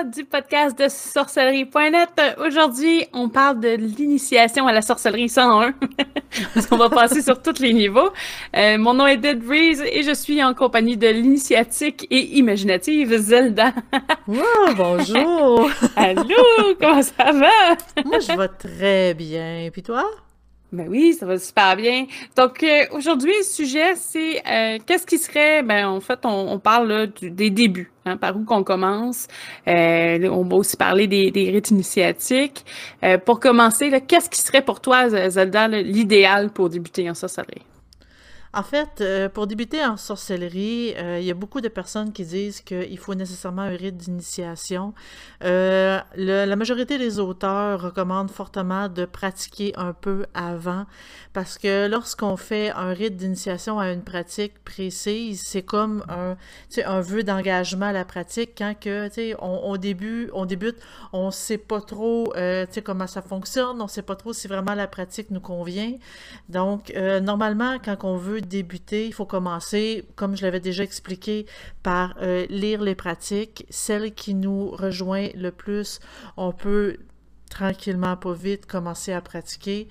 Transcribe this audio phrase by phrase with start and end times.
[0.00, 2.38] épisode du podcast de sorcellerie.net.
[2.38, 5.74] Aujourd'hui, on parle de l'initiation à la sorcellerie 101,
[6.54, 8.10] parce qu'on va passer sur tous les niveaux.
[8.56, 13.16] Euh, mon nom est Dead Breeze et je suis en compagnie de l'initiatique et imaginative
[13.18, 13.72] Zelda.
[14.26, 14.42] wow,
[14.76, 15.70] bonjour!
[15.96, 18.02] Allô, comment ça va?
[18.04, 19.64] Moi, je vais très bien.
[19.64, 20.04] Et puis toi?
[20.72, 22.06] Ben oui, ça va super bien.
[22.36, 26.88] Donc euh, aujourd'hui, le sujet, c'est euh, qu'est-ce qui serait, ben en fait, on, parle
[26.88, 29.26] là, des débuts, hein, par où qu'on commence.
[29.66, 32.64] Euh, on va aussi parler des, des rites initiatiques.
[33.24, 37.62] pour commencer, qu'est-ce qui serait pour toi, Zelda, l'idéal pour débuter en sorcellerie?
[38.52, 42.24] En fait, euh, pour débuter en sorcellerie, euh, il y a beaucoup de personnes qui
[42.24, 44.92] disent qu'il faut nécessairement un rite d'initiation.
[45.44, 50.86] Euh, la majorité des auteurs recommandent fortement de pratiquer un peu avant
[51.32, 56.36] parce que lorsqu'on fait un rite d'initiation à une pratique précise, c'est comme un,
[56.84, 59.08] un vœu d'engagement à la pratique quand que,
[59.40, 60.76] on, on, début, on débute,
[61.12, 62.32] on ne sait pas trop
[62.84, 65.94] comment ça fonctionne, on ne sait pas trop si vraiment la pratique nous convient.
[66.48, 71.46] Donc, normalement, quand on veut débuter, il faut commencer, comme je l'avais déjà expliqué,
[71.82, 73.66] par euh, lire les pratiques.
[73.70, 76.00] Celle qui nous rejoint le plus,
[76.36, 76.98] on peut
[77.50, 79.88] tranquillement, pas vite, commencer à pratiquer.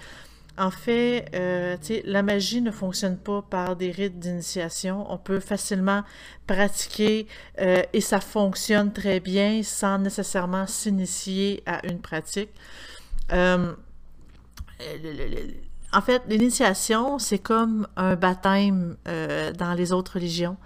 [0.60, 5.10] En fait, euh, la magie ne fonctionne pas par des rites d'initiation.
[5.10, 6.04] On peut facilement
[6.48, 7.28] pratiquer
[7.62, 12.50] euh, et ça fonctionne très bien sans nécessairement s'initier à une pratique.
[13.32, 13.72] Euh,
[15.94, 20.58] en fait, l'initiation, c'est comme un baptême dans les autres religions.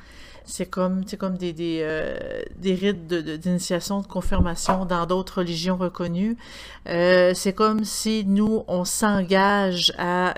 [0.45, 5.77] C'est comme, comme des, des, euh, des rites d'initiation, de, de, confirmation dans d'autres religions
[5.77, 6.37] reconnues.
[6.89, 10.33] Euh, c'est comme si nous, on s'engage à,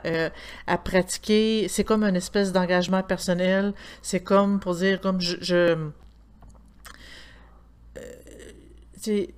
[0.67, 1.67] à pratiquer.
[1.69, 3.73] C'est comme une espèce d'engagement personnel.
[4.01, 5.77] C'est comme pour dire, comme je, je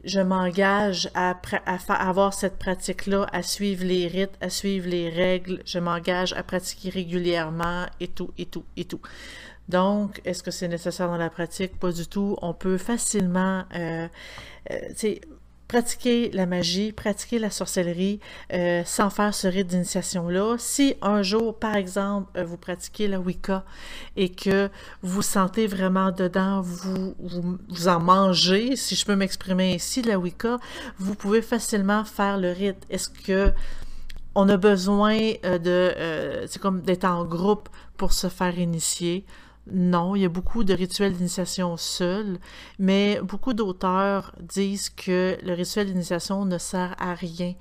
[0.04, 1.38] je m'engage à,
[1.90, 6.90] avoir cette pratique-là, à suivre les rites, à suivre les règles, je m'engage à pratiquer
[6.90, 9.02] régulièrement et tout, et tout, et tout.
[9.70, 11.78] Donc, est-ce que c'est nécessaire dans la pratique?
[11.80, 12.38] Pas du tout.
[12.42, 14.08] On peut facilement, euh,
[14.72, 15.16] euh
[15.68, 18.22] pratiquer la magie, pratiquer la sorcellerie
[18.54, 20.56] euh, sans faire ce rite d'initiation-là.
[20.58, 23.66] Si un jour, par exemple, vous pratiquez la Wicca
[24.16, 24.70] et que
[25.02, 30.58] vous sentez vraiment dedans, vous, vous, en mangez, si je peux m'exprimer ainsi, la Wicca,
[31.00, 32.86] vous pouvez facilement faire le rite.
[32.90, 33.52] Est-ce que
[34.36, 37.68] on a besoin de, c'est comme d'être en groupe
[37.98, 39.26] pour se faire initier?
[39.72, 42.38] Non, il y a beaucoup de rituels d'initiation seuls,
[42.80, 47.54] mais beaucoup d'auteurs disent que le rituel d'initiation ne sert à rien.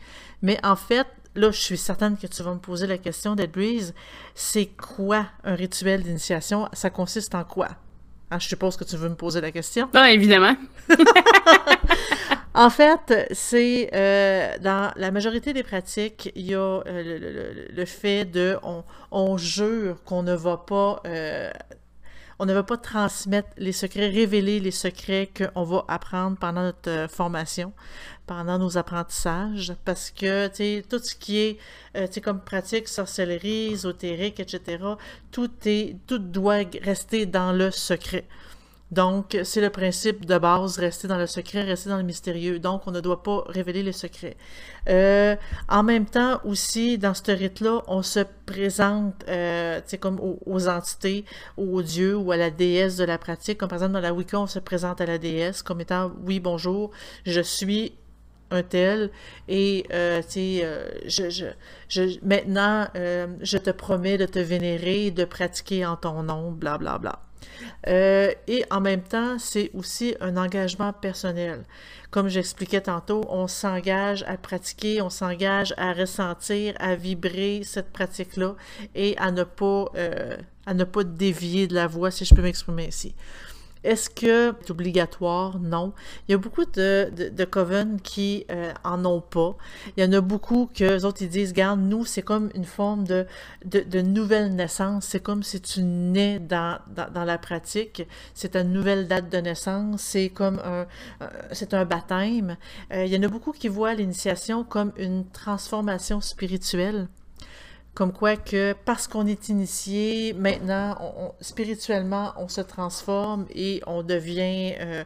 [0.42, 3.50] Mais en fait, là, je suis certaine que tu vas me poser la question, Dead
[3.50, 3.94] Breeze,
[4.34, 6.68] c'est quoi un rituel d'initiation?
[6.72, 7.68] Ça consiste en quoi?
[8.30, 9.88] Ah, je suppose que tu veux me poser la question.
[9.94, 10.56] Non, évidemment.
[12.54, 18.24] en fait, c'est euh, dans la majorité des pratiques, il y a euh, le, fait
[18.24, 18.58] de
[19.12, 21.52] on, jure qu'on ne va pas euh,
[22.38, 26.90] on ne va pas transmettre les secrets, révéler les secrets qu'on va apprendre pendant notre
[26.90, 27.72] euh, formation,
[28.26, 30.48] pendant nos apprentissages, parce que,
[30.82, 31.58] tout ce qui est,
[31.96, 34.84] euh, comme pratique, sorcellerie, ésotérique, etc.,
[35.30, 38.26] tout est, tout doit rester dans le secret.
[38.92, 42.58] Donc, c'est le principe de base, rester dans le secret, rester dans le mystérieux.
[42.58, 44.36] Donc, on ne doit pas révéler les secrets.
[44.88, 45.34] Euh,
[45.68, 51.24] en même temps, aussi, dans ce rite-là, on se présente, euh, comme aux, entités,
[51.56, 53.58] aux dieux ou à la déesse de la pratique.
[53.58, 56.38] Comme par exemple, dans la Wicca, on se présente à la déesse comme étant, oui,
[56.38, 56.92] bonjour,
[57.24, 57.92] je suis
[58.50, 59.10] un tel
[59.48, 61.46] et euh, euh, je, je,
[61.88, 66.78] je, maintenant euh, je te promets de te vénérer de pratiquer en ton nom bla
[66.78, 67.25] bla bla
[67.88, 71.64] euh, et en même temps, c'est aussi un engagement personnel.
[72.10, 78.54] Comme j'expliquais tantôt, on s'engage à pratiquer, on s'engage à ressentir, à vibrer cette pratique-là
[78.94, 80.36] et à ne pas, euh,
[80.66, 83.14] à ne pas dévier de la voix, si je peux m'exprimer ainsi.
[83.86, 85.60] Est-ce que c'est obligatoire?
[85.60, 85.92] Non.
[86.26, 89.56] Il y a beaucoup de, de, coven qui euh, en ont pas.
[89.96, 92.64] Il y en a beaucoup que les autres ils disent, regarde, nous, c'est comme une
[92.64, 93.26] forme de,
[93.64, 95.06] de, nouvelle naissance.
[95.06, 96.80] C'est comme si tu nais dans,
[97.14, 98.02] dans, la pratique.
[98.34, 100.02] C'est ta nouvelle date de naissance.
[100.02, 100.86] C'est comme un,
[101.52, 102.56] c'est un baptême.
[102.92, 107.08] Euh, il y en a beaucoup qui voient l'initiation comme une transformation spirituelle.
[107.96, 114.74] Comme quoi que parce qu'on est initié, maintenant, spirituellement, on se transforme et on devient,
[114.80, 115.02] euh,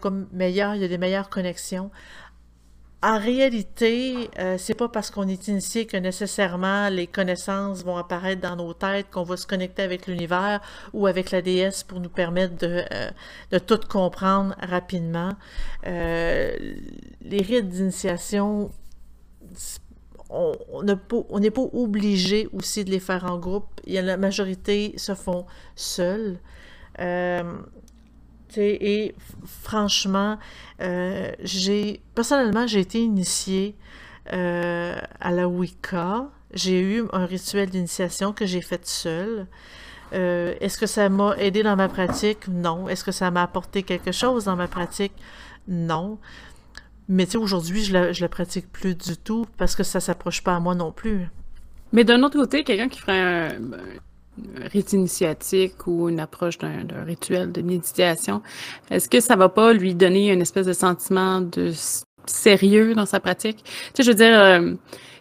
[0.00, 1.90] comme meilleur, il y a des meilleures connexions.
[3.02, 8.40] en réalité, euh, c'est pas parce qu'on est initié que nécessairement les connaissances vont apparaître
[8.40, 10.62] dans nos têtes, qu'on va se connecter avec l'univers
[10.94, 15.34] ou avec la déesse pour nous permettre de, euh, tout comprendre rapidement.
[15.86, 16.56] Euh,
[17.20, 18.70] les rites d'initiation,
[20.30, 23.66] on n'est pas, obligé aussi de les faire en groupe.
[23.86, 26.38] Il la majorité se font seuls.
[28.62, 29.14] Et
[29.62, 30.38] franchement,
[30.80, 33.74] euh, j'ai personnellement, j'ai été initiée
[34.32, 36.30] euh, à la Wicca.
[36.52, 39.46] J'ai eu un rituel d'initiation que j'ai fait seule.
[40.12, 42.46] Euh, est-ce que ça m'a aidé dans ma pratique?
[42.48, 42.88] Non.
[42.88, 45.12] Est-ce que ça m'a apporté quelque chose dans ma pratique?
[45.66, 46.18] Non.
[47.08, 50.42] Mais tu sais, aujourd'hui, je ne la, pratique plus du tout parce que ça s'approche
[50.42, 51.26] pas à moi non plus.
[51.92, 53.48] Mais d'un autre côté, quelqu'un qui ferait un,
[54.62, 58.42] rite initiatique ou une approche d'un rituel de méditation,
[58.90, 61.72] est-ce que ça va pas lui donner une espèce de sentiment de
[62.26, 63.62] sérieux dans sa pratique?
[63.64, 64.74] Tu sais, je veux dire, euh,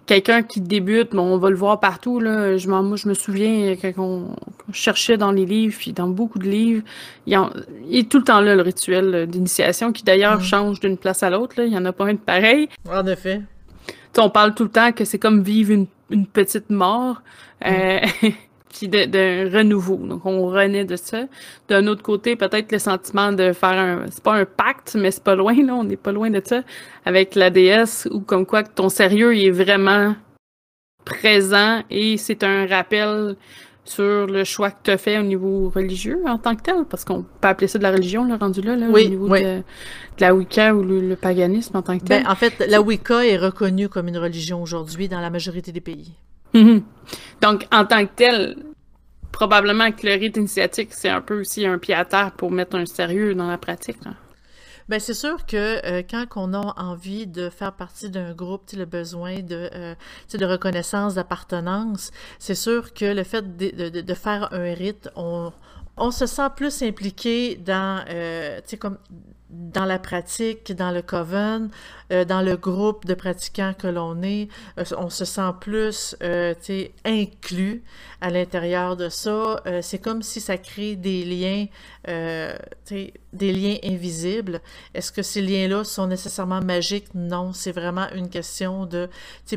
[0.06, 2.58] quelqu'un qui débute, bon, on va le voir partout, là.
[2.58, 4.36] Je, moi, je me souviens quand on,
[4.72, 6.84] cherchait dans les livres, puis dans beaucoup de livres,
[7.28, 7.40] il,
[7.88, 10.44] y est tout le temps là, le rituel d'initiation, qui d'ailleurs mm.
[10.44, 12.70] change d'une place à l'autre, Il y en a pas un de pareil.
[12.90, 13.42] En effet.
[14.18, 15.88] on parle tout le temps que c'est comme vivre une,
[16.28, 17.22] petite mort.
[17.66, 18.28] Euh, mm.
[18.74, 19.98] puis d'un renouveau.
[19.98, 21.26] Donc, on renaît de ça.
[21.68, 25.24] D'un autre côté, peut-être le sentiment de faire un, c'est pas un pacte, mais c'est
[25.24, 26.62] pas loin, là, on n'est pas loin de ça,
[27.06, 30.16] avec la déesse, ou comme quoi ton sérieux est vraiment
[31.06, 33.36] présent et c'est un rappel
[33.86, 37.04] sur le choix que tu as fait au niveau religieux en tant que tel, parce
[37.04, 39.62] qu'on peut appeler ça de la religion, le rendu là, au niveau De,
[40.20, 42.24] la Wicca ou le, paganisme en tant que tel.
[42.24, 45.82] Ben, en fait, la Wicca est reconnue comme une religion aujourd'hui dans la majorité des
[45.82, 46.14] pays.
[46.54, 46.84] Mhm.
[47.42, 48.58] Donc, en tant que tel,
[49.32, 52.78] probablement que le rite initiatique, c'est un peu aussi un pied à terre pour mettre
[52.78, 53.98] un sérieux dans la pratique.
[54.90, 58.86] Bien, c'est sûr que euh, quand on a envie de faire partie d'un groupe, le
[58.86, 59.96] besoin de, euh,
[60.34, 65.54] de reconnaissance, d'appartenance, c'est sûr que le fait de, de, de, faire un rite, on,
[65.98, 68.98] on se sent plus impliqué dans, euh, comme
[69.54, 71.70] dans la pratique, dans le coven,
[72.12, 74.50] euh, dans le groupe de pratiquants que l'on est,
[74.80, 76.56] euh, on se sent plus euh,
[77.06, 77.84] inclus
[78.20, 79.62] à l'intérieur de ça.
[79.82, 81.66] C'est comme si ça crée des liens,
[82.08, 84.62] des liens invisibles.
[84.94, 87.14] Est-ce que ces liens-là sont nécessairement magiques?
[87.14, 89.10] Non, c'est vraiment une question de,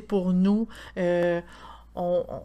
[0.08, 2.42] pour nous, on on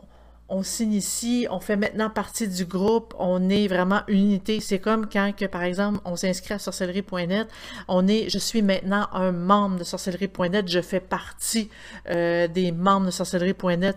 [0.64, 4.60] s'initie, on fait maintenant partie du groupe, on est vraiment unité.
[4.60, 7.48] C'est comme quand, par exemple, on s'inscrit à sorcellerie.net,
[7.88, 11.70] on est, je suis maintenant un membre de sorcellerie.net, je fais partie
[12.10, 13.96] euh, des membres de sorcellerie.net.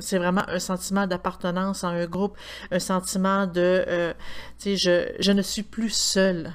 [0.00, 2.36] C'est vraiment un sentiment d'appartenance à un groupe,
[2.70, 4.12] un sentiment de, euh,
[4.60, 6.52] tu sais, je, ne suis plus seul.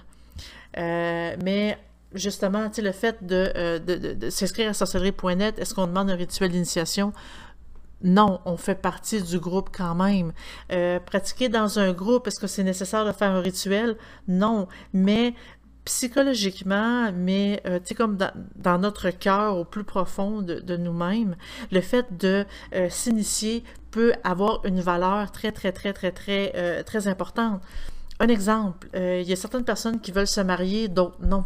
[0.78, 1.78] Euh, mais
[2.14, 7.12] justement, tu sais, le fait de s'inscrire à sorcellerie.net, est-ce qu'on demande un rituel d'initiation?
[8.04, 10.34] Non, on fait partie du groupe quand même.
[10.72, 13.96] Euh, pratiquer dans un groupe, est-ce que c'est nécessaire de faire un rituel?
[14.28, 15.34] Non, mais
[15.86, 21.36] psychologiquement, mais euh, tu sais, comme dans, notre cœur au plus profond de, nous-mêmes,
[21.72, 22.46] le fait de
[22.76, 27.62] euh, s'initier peut avoir une valeur très, très, très, très, très, très importante.
[28.20, 31.46] Un exemple, il y a certaines personnes qui veulent se marier, d'autres non.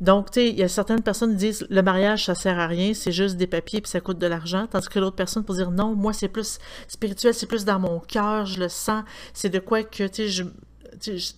[0.00, 2.66] Donc, tu sais, il y a certaines personnes qui disent le mariage, ça sert à
[2.66, 4.66] rien, c'est juste des papiers puis ça coûte de l'argent.
[4.66, 8.00] Tandis que l'autre personne pour dire non, moi, c'est plus spirituel, c'est plus dans mon
[8.00, 9.04] cœur, je le sens.
[9.32, 11.32] C'est de quoi que, tu sais, je,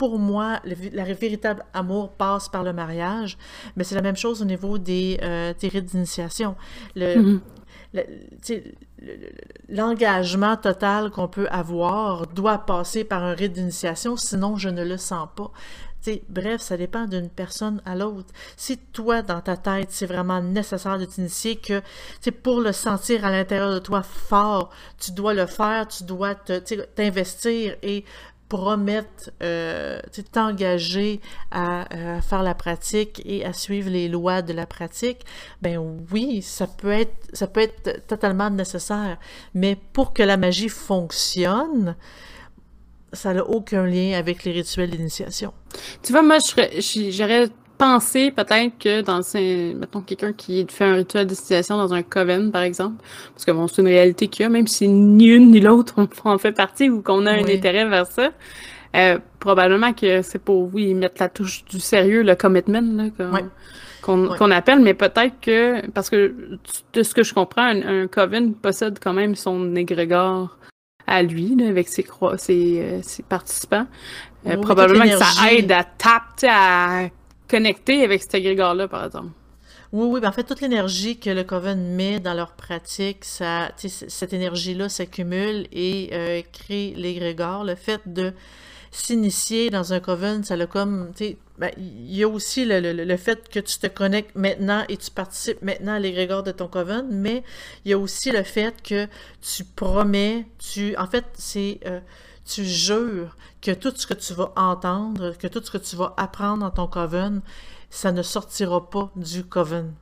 [0.00, 0.74] pour moi, le,
[1.14, 3.36] véritable amour passe par le mariage,
[3.76, 6.56] mais c'est la même chose au niveau des, euh, rites d'initiation.
[6.96, 7.40] Le,
[7.92, 8.62] mm-hmm.
[9.68, 14.96] l'engagement total qu'on peut avoir doit passer par un rite d'initiation, sinon je ne le
[14.96, 15.52] sens pas
[16.28, 18.32] bref, ça dépend d'une personne à l'autre.
[18.56, 21.82] Si toi, dans ta tête, c'est vraiment nécessaire de t'initier, que
[22.42, 27.76] pour le sentir à l'intérieur de toi fort, tu dois le faire, tu dois t'investir
[27.82, 28.04] et
[28.50, 30.00] promettre, euh,
[30.32, 31.20] t'engager
[31.52, 35.24] à, à, faire la pratique et à suivre les lois de la pratique,
[35.62, 35.78] ben
[36.10, 39.18] oui, ça peut être, ça peut être totalement nécessaire.
[39.54, 41.94] Mais pour que la magie fonctionne,
[43.12, 45.52] ça n'a aucun lien avec les rituels d'initiation.
[46.02, 46.38] Tu vois, moi,
[47.10, 47.48] j'aurais
[47.80, 49.20] pensé peut-être que dans,
[49.78, 53.02] mettons, quelqu'un qui fait un rituel d'initiation dans un coven, par exemple,
[53.34, 55.94] parce que bon, c'est une réalité qu'il y a, même si ni une ni l'autre
[56.24, 58.32] en fait partie ou qu'on a un intérêt vers ça,
[58.96, 63.10] euh, probablement que c'est pour, oui, mettre la touche du sérieux, le commitment,
[64.02, 66.34] qu'on appelle, mais peut-être que, parce que
[66.92, 70.58] de ce que je comprends, un, un coven possède quand même son égrégore
[71.10, 72.06] à lui, avec ses,
[72.38, 73.86] ses, euh, ses participants.
[74.46, 77.08] Euh, probablement que ça aide à taper, à
[77.48, 79.30] connecter avec cet égrégore-là, par exemple.
[79.92, 83.72] Oui, oui, ben en fait, toute l'énergie que le Coven met dans leur pratique, ça,
[83.76, 87.64] cette énergie-là s'accumule et euh, crée l'égrégore.
[87.64, 88.32] Le fait de
[88.92, 91.10] s'initier dans un coven, ça l'a comme,
[91.60, 95.60] ben, il y a aussi le, fait que tu te connectes maintenant et tu participes
[95.60, 97.44] maintenant à l'égrégore de ton coven, mais
[97.84, 99.06] il y a aussi le fait que
[99.42, 102.00] tu promets, tu, en fait, c'est, euh,
[102.46, 106.14] tu jures que tout ce que tu vas entendre, que tout ce que tu vas
[106.16, 107.42] apprendre dans ton coven,
[107.90, 109.92] ça ne sortira pas du coven.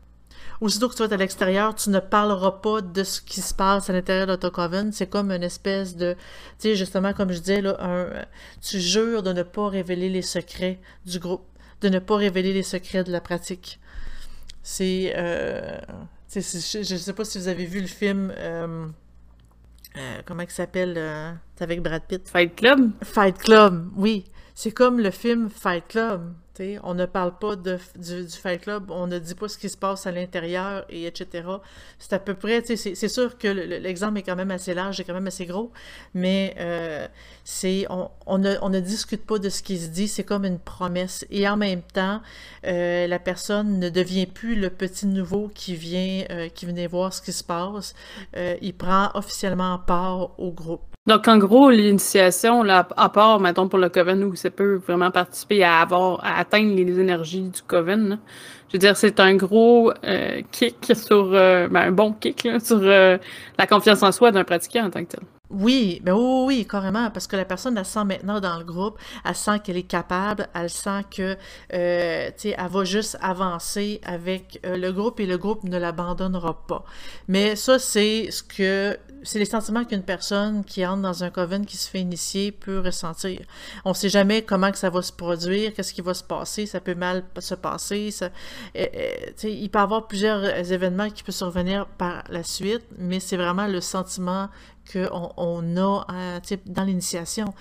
[0.61, 3.55] Aussitôt que tu vas être à l'extérieur, tu ne parleras pas de ce qui se
[3.55, 4.93] passe à l'intérieur de ton coven.
[4.93, 6.19] C'est comme une espèce de, tu
[6.59, 8.09] sais, justement, comme je disais, là, un,
[8.61, 11.47] tu jures de ne pas révéler les secrets du groupe,
[11.81, 13.79] de ne pas révéler les secrets de la pratique.
[14.65, 15.79] C'est, euh,
[16.35, 18.87] je ne sais pas si vous avez vu le film, euh,
[19.97, 22.29] euh, comment il s'appelle, euh, avec Brad Pitt.
[22.29, 22.91] Fight Club?
[23.03, 24.25] Fight Club, oui.
[24.55, 26.33] C'est comme le film Fight Club
[26.83, 27.79] on ne parle pas du,
[28.29, 31.49] Fight Club, on ne dit pas ce qui se passe à l'intérieur, et etc.
[31.99, 35.15] C'est à peu près, c'est sûr que l'exemple est quand même assez large, est quand
[35.15, 35.71] même assez gros,
[36.15, 37.07] mais euh,
[37.45, 41.27] c'est on, ne, discute pas de ce qui se dit, c'est comme une promesse.
[41.31, 42.21] Et en même temps,
[42.67, 47.13] euh, la personne ne devient plus le petit nouveau qui vient, euh, qui venait voir
[47.13, 47.95] ce qui se passe.
[48.37, 50.88] il prend officiellement part au groupe.
[51.09, 55.65] Donc, en gros, l'initiation, à part, mettons, pour le Coven, où ça peut vraiment participer
[55.65, 58.19] à avoir, atteindre les énergies du Coven,
[58.69, 62.81] je veux dire, c'est un gros euh, kick sur, euh, ben, un bon kick sur
[62.83, 63.17] euh,
[63.57, 65.21] la confiance en soi d'un pratiquant en tant que tel.
[65.49, 68.99] Oui, ben oui, oui, carrément, parce que la personne, elle sent maintenant dans le groupe,
[69.25, 71.39] elle sent qu'elle est capable, elle sent que, tu
[71.71, 76.85] sais, elle va juste avancer avec le groupe et le groupe ne l'abandonnera pas.
[77.29, 81.67] Mais ça, c'est ce que, c'est les sentiments qu'une personne qui entre dans un coven,
[81.67, 83.41] qui se fait initier, peut ressentir.
[83.85, 86.95] On sait jamais comment ça va se produire, qu'est-ce qui va se passer, ça peut
[86.95, 88.87] mal se passer, euh,
[89.37, 93.37] sais, il peut y avoir plusieurs événements qui peuvent survenir par la suite, mais c'est
[93.37, 94.49] vraiment le sentiment
[94.93, 97.53] qu'on on a euh, dans l'initiation.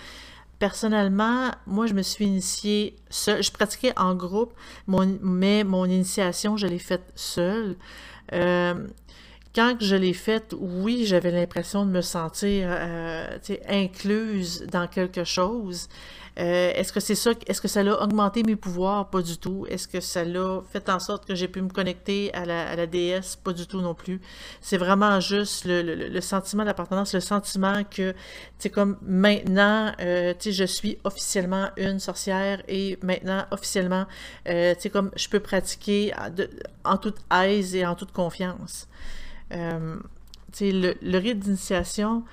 [0.60, 3.44] Personnellement, moi, je me suis initiée seule.
[3.44, 4.54] Je pratiquais en groupe,
[4.88, 7.76] mais mon initiation, je l'ai faite seule.
[8.34, 8.88] Euh,
[9.58, 15.88] quand je l'ai faite, oui, j'avais l'impression de me sentir euh, incluse dans quelque chose.
[16.38, 19.10] Euh, est-ce que c'est ça, est-ce que ça a augmenté mes pouvoirs?
[19.10, 19.66] Pas du tout.
[19.68, 23.36] Est-ce que ça l'a fait en sorte que j'ai pu me connecter à la, déesse?
[23.36, 24.22] Pas du tout non plus.
[24.62, 28.14] C'est vraiment juste le, sentiment d'appartenance, le sentiment que,
[28.72, 34.06] comme maintenant, euh, tu sais, je suis officiellement une sorcière et maintenant, officiellement,
[34.94, 36.14] comme je peux pratiquer
[36.86, 38.88] en toute aise et en toute confiance.
[39.54, 39.98] Euh,
[40.62, 42.24] le, le rite d'initiation,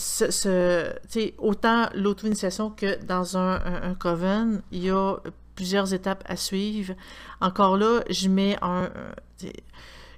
[0.00, 0.94] ce,
[1.38, 5.16] autant l'auto-initiation que dans un, coven, il y a
[5.54, 6.94] plusieurs étapes à suivre.
[7.40, 8.90] Encore là, je mets un.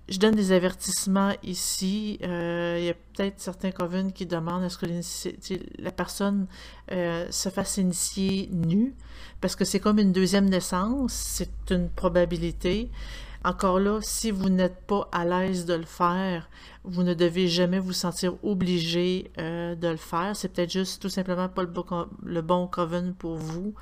[0.09, 2.19] Je donne des avertissements ici.
[2.23, 4.87] Euh, il y a peut-être certains covens qui demandent à ce que
[5.79, 6.47] la personne
[6.91, 8.95] euh, se fasse initier nue,
[9.41, 12.91] parce que c'est comme une deuxième naissance, c'est une probabilité.
[13.45, 16.49] Encore là, si vous n'êtes pas à l'aise de le faire,
[16.85, 20.37] vous ne devez jamais vous sentir obligé euh, de le faire.
[20.37, 23.75] C'est peut-être juste tout simplement pas le bon, le bon coven pour vous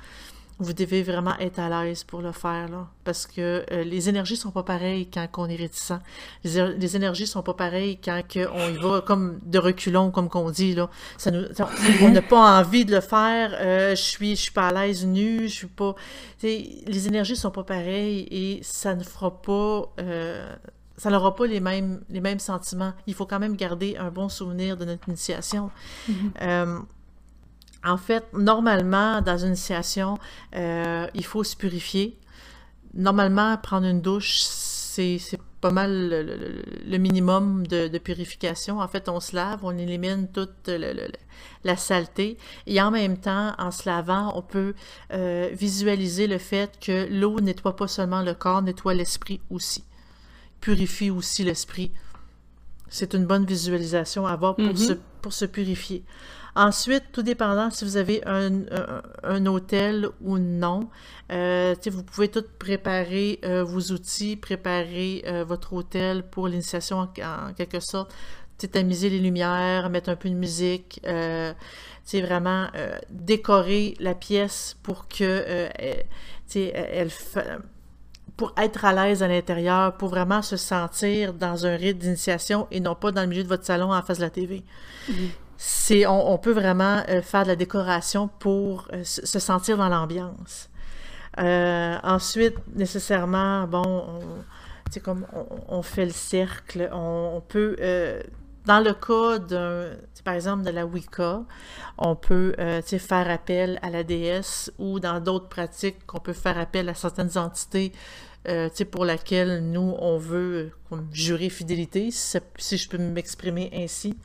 [0.61, 4.37] vous devez vraiment être à l'aise pour le faire, là, parce que euh, les énergies
[4.37, 5.99] sont pas pareilles quand on est réticent.
[6.43, 8.21] Les, er, les, énergies sont pas pareilles quand
[8.53, 10.87] on y va comme de reculons, comme qu'on dit, là.
[11.17, 11.45] Ça nous,
[12.03, 15.05] on n'a pas envie de le faire, euh, je suis je suis pas à l'aise
[15.05, 15.95] nu, je suis pas...
[16.43, 19.91] Les énergies sont pas pareilles et ça ne fera pas...
[19.99, 20.55] Euh,
[20.95, 22.93] ça n'aura pas les mêmes, les mêmes sentiments.
[23.07, 25.71] Il faut quand même garder un bon souvenir de notre initiation.
[26.07, 26.83] Mm-hmm.
[27.83, 30.17] En fait, normalement, dans une initiation,
[30.55, 32.17] euh, il faut se purifier.
[32.93, 35.19] Normalement, prendre une douche, c'est
[35.61, 36.09] pas mal
[36.85, 38.79] le, minimum de, purification.
[38.79, 40.69] En fait, on se lave, on élimine toute
[41.63, 42.37] la saleté.
[42.67, 44.73] Et en même temps, en se lavant, on peut
[45.13, 49.83] euh, visualiser le fait que l'eau nettoie pas seulement le corps, nettoie l'esprit aussi.
[50.59, 51.91] Purifie aussi l'esprit.
[52.89, 54.87] C'est une bonne visualisation à avoir pour, mm-hmm.
[54.87, 56.03] se, pour se purifier.
[56.55, 60.89] Ensuite, tout dépendant si vous avez un, hôtel ou non,
[61.31, 67.53] euh, vous pouvez tout préparer euh, vos outils, préparer euh, votre hôtel pour l'initiation en,
[67.53, 68.13] quelque sorte,
[68.71, 71.01] tamiser les lumières, mettre un peu de musique,
[72.13, 72.67] vraiment
[73.09, 75.69] décorer la pièce pour que
[76.53, 77.09] elle,
[78.37, 82.79] pour être à l'aise à l'intérieur, pour vraiment se sentir dans un rythme d'initiation et
[82.79, 84.63] non pas dans le milieu de votre salon en face de la TV.
[86.07, 90.69] On, peut vraiment euh, faire de la décoration pour euh, se sentir dans l'ambiance.
[91.39, 94.19] Euh, ensuite, nécessairement, bon,
[94.89, 95.25] c'est comme
[95.67, 97.77] on, fait le cercle, on, peut,
[98.65, 99.91] dans le cas d'un,
[100.25, 101.43] par exemple, de la Wicca,
[101.97, 102.53] on peut
[102.83, 107.37] faire appel à la déesse ou dans d'autres pratiques qu'on peut faire appel à certaines
[107.37, 107.93] entités
[108.91, 110.71] pour laquelle nous, on veut
[111.13, 114.17] jurer fidélité, si, je peux m'exprimer ainsi.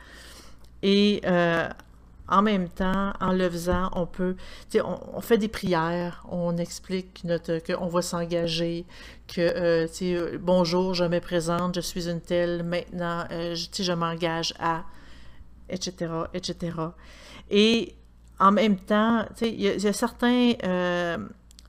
[0.88, 1.69] Et euh,
[2.28, 4.37] en même temps, en le faisant, on peut,
[4.76, 8.85] on, on fait des prières, on explique notre, qu'on va s'engager,
[9.26, 14.55] que, euh, euh, bonjour, je me présente, je suis une telle, maintenant, je, je m'engage
[14.61, 14.85] à,
[15.69, 16.76] etc., etc.
[17.50, 17.97] Et
[18.38, 20.52] en même temps, il y, a certains,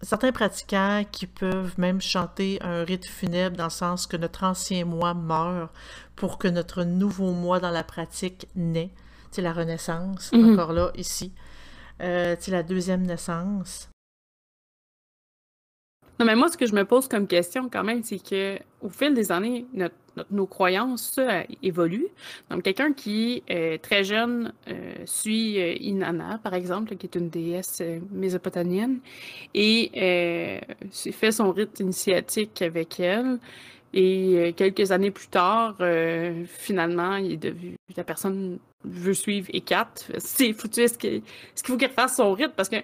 [0.04, 4.86] certains pratiquants qui peuvent même chanter un rite funèbre dans le sens que notre ancien
[4.86, 5.72] moi meurt
[6.16, 8.92] pour que notre nouveau moi dans la pratique naît
[9.32, 10.54] c'est la renaissance, mhm.
[10.54, 11.34] encore là, ici.
[12.02, 13.90] Euh, c'est la deuxième naissance.
[16.20, 18.90] Non, mais moi, ce que je me pose comme question quand même, c'est que au
[18.90, 19.68] fil des années,
[20.32, 21.20] nos croyances
[21.62, 22.08] évoluent.
[22.50, 27.30] Donc, quelqu'un qui, est très jeune, euh, suit euh, Inanna, par exemple, qui est une
[27.30, 29.00] déesse mésopotamienne,
[29.54, 33.38] et fait son rite initiatique avec elle.
[33.94, 35.78] Et quelques années plus tard,
[36.46, 37.54] finalement, il est
[37.96, 40.82] la personne veut suivre E4, c'est foutu.
[40.82, 41.24] Est-ce qu'il
[41.64, 42.54] faut qu'il refasse son rythme?
[42.56, 42.78] Parce que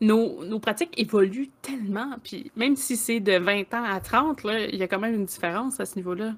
[0.00, 2.16] nos, nos, pratiques évoluent tellement.
[2.22, 5.14] Puis même si c'est de 20 ans à 30, là, il y a quand même
[5.14, 6.34] une différence à ce niveau-là.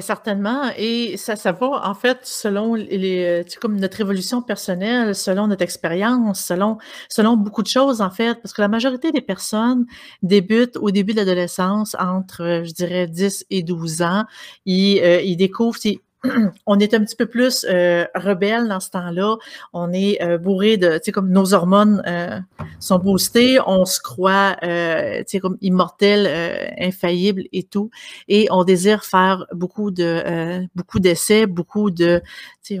[0.00, 5.62] Certainement, et ça, ça va en fait selon les, comme notre évolution personnelle, selon notre
[5.62, 9.86] expérience, selon, selon beaucoup de choses en fait, parce que la majorité des personnes
[10.20, 14.24] débutent au début de l'adolescence entre, je dirais, 10 et 12 ans.
[14.66, 15.78] Ils, euh, ils découvrent,
[16.66, 19.36] on est un petit peu plus euh, rebelle dans ce temps-là.
[19.72, 22.40] On est euh, bourré de, tu sais, comme nos hormones euh,
[22.80, 27.90] sont boostées, on se croit, euh, tu sais, comme immortel, infaillible et tout,
[28.28, 32.22] et on désire faire beaucoup de, beaucoup d'essais, beaucoup de,
[32.62, 32.80] tu sais,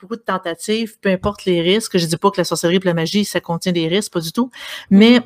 [0.00, 1.98] beaucoup de tentatives, peu importe les risques.
[1.98, 4.32] Je dis pas que la sorcellerie et la magie, ça contient des risques, pas du
[4.32, 4.50] tout,
[4.90, 5.20] mais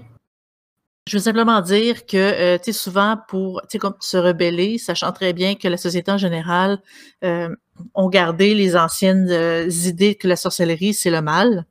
[1.09, 4.79] je veux simplement dire que, euh, tu sais, souvent pour, tu sais, comme se rebeller,
[4.79, 6.81] sachant très bien que la société en général
[7.25, 7.49] euh,
[7.95, 11.67] ont gardé les anciennes euh, idées que la sorcellerie, c'est le mal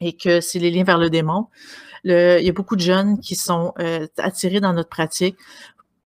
[0.00, 1.48] et que c'est les liens vers le démon.
[2.04, 5.36] Le, il y a beaucoup de jeunes qui sont euh, attirés dans notre pratique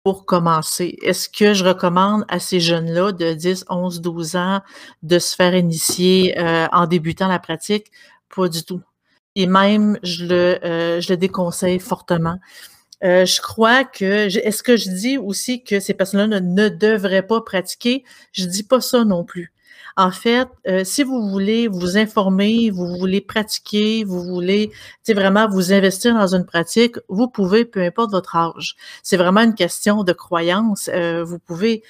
[0.04, 0.96] pour commencer.
[1.02, 4.60] Est-ce que je recommande à ces jeunes-là de 10, 11, 12 ans
[5.02, 6.38] de se faire initier
[6.72, 7.90] en débutant la pratique?
[8.34, 8.82] Pas du tout
[9.34, 12.38] et même je le, euh, je le déconseille fortement.
[13.02, 17.26] Euh, je crois que, est-ce que je dis aussi que ces personnes-là ne, ne, devraient
[17.26, 18.04] pas pratiquer?
[18.32, 19.52] Je dis pas ça non plus.
[19.96, 24.72] En fait, euh, si vous voulez vous informer, vous voulez pratiquer, vous voulez
[25.08, 28.74] vraiment vous investir dans une pratique, vous pouvez, peu importe votre âge.
[29.04, 30.90] C'est vraiment une question de croyance.
[30.92, 31.84] Euh, vous pouvez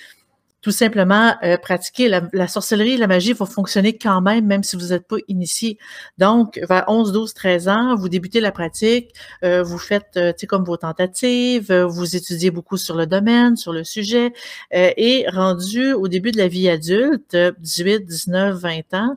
[0.64, 2.08] tout simplement euh, pratiquer.
[2.08, 5.76] La, sorcellerie et la magie vont fonctionner quand même, même si vous n'êtes pas initié.
[6.16, 10.38] Donc, vers 11, 12, 13 ans, vous débutez la pratique, euh, vous faites, euh, tu
[10.40, 14.32] sais, comme vos tentatives, vous étudiez beaucoup sur le domaine, sur le sujet,
[14.72, 19.16] et rendu au début de la vie adulte, 18, 19, 20 ans,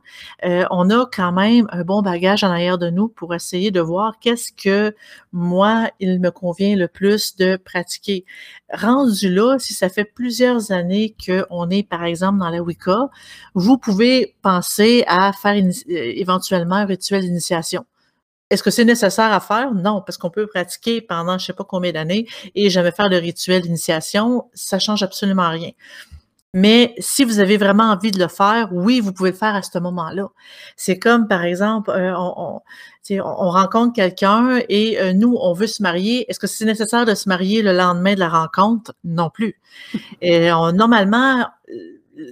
[0.70, 4.18] on a quand même un bon bagage en arrière de nous pour essayer de voir
[4.20, 4.94] qu'est-ce que
[5.32, 8.26] moi, il me convient le plus de pratiquer.
[8.70, 13.08] Rendu là, si ça fait plusieurs années qu'on est, par exemple, dans la Wicca,
[13.54, 17.84] vous pouvez penser à faire euh, éventuellement un rituel d'initiation.
[18.50, 19.74] Est-ce que c'est nécessaire à faire?
[19.74, 23.16] Non, parce qu'on peut pratiquer pendant je sais pas combien d'années et jamais faire de
[23.16, 25.70] rituel d'initiation, ça change absolument rien.
[26.54, 29.62] Mais si vous avez vraiment envie de le faire, oui, vous pouvez le faire à
[29.62, 30.28] ce moment-là.
[30.76, 32.60] C'est comme, par exemple, euh, on,
[33.10, 36.24] on, rencontre quelqu'un et euh, nous, on veut se marier.
[36.30, 38.94] Est-ce que c'est nécessaire de se marier le lendemain de la rencontre?
[39.04, 39.60] Non plus.
[40.22, 41.46] Et on, normalement,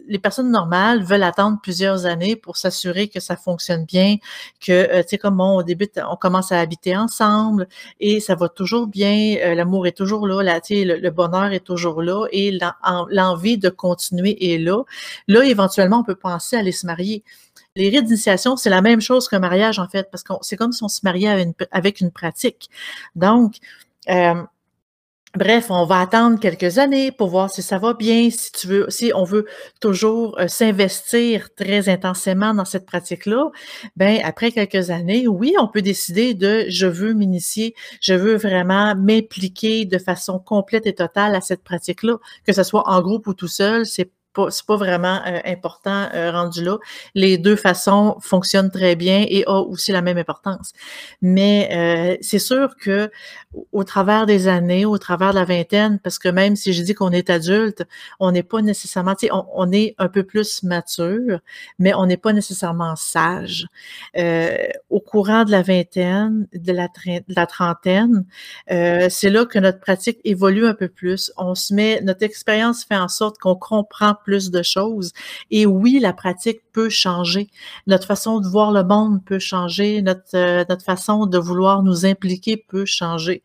[0.07, 4.17] les personnes normales veulent attendre plusieurs années pour s'assurer que ça fonctionne bien,
[4.61, 7.69] que, euh, tu sais, comme on, au début, on commence à habiter ensemble
[8.01, 12.27] et ça va toujours bien, euh, l'amour est toujours là, le, bonheur est toujours là
[12.33, 12.59] et
[13.11, 14.83] l'envie de continuer est là.
[15.29, 17.23] Là, éventuellement, on peut penser à aller se marier.
[17.77, 20.73] Les rites d'initiation, c'est la même chose qu'un mariage, en fait, parce que c'est comme
[20.73, 22.71] si on se mariait avec une, avec une pratique.
[23.15, 23.57] Donc,
[24.09, 24.43] euh,
[25.37, 28.87] Bref, on va attendre quelques années pour voir si ça va bien, si tu veux,
[28.89, 29.45] si on veut
[29.83, 33.51] toujours euh, s'investir très intensément dans cette pratique-là,
[33.97, 38.95] ben après quelques années, oui, on peut décider de je veux m'initier, je veux vraiment
[38.97, 43.35] m'impliquer de façon complète et totale à cette pratique-là, que ce soit en groupe ou
[43.35, 46.79] tout seul, c'est pas, pas vraiment euh, important euh, rendu là.
[47.15, 50.73] Les deux façons fonctionnent très bien et ont aussi la même importance.
[51.23, 53.11] Mais euh, c'est sûr que
[53.73, 56.95] au travers des années, au travers de la vingtaine, parce que même si je dis
[56.95, 57.85] qu'on est adulte,
[58.21, 61.41] on n'est pas nécessairement, on, on, est un peu plus mature,
[61.79, 63.67] mais on n'est pas nécessairement sage.
[64.91, 68.27] au courant de la vingtaine, de la, de la trentaine,
[68.69, 71.33] c'est là que notre pratique évolue un peu plus.
[71.37, 75.13] On se met, notre expérience fait en sorte qu'on comprend plus de choses.
[75.51, 77.49] Et oui, la pratique peut changer.
[77.87, 80.03] Notre façon de voir le monde peut changer.
[80.03, 83.43] Notre, euh, notre façon de vouloir nous impliquer peut changer.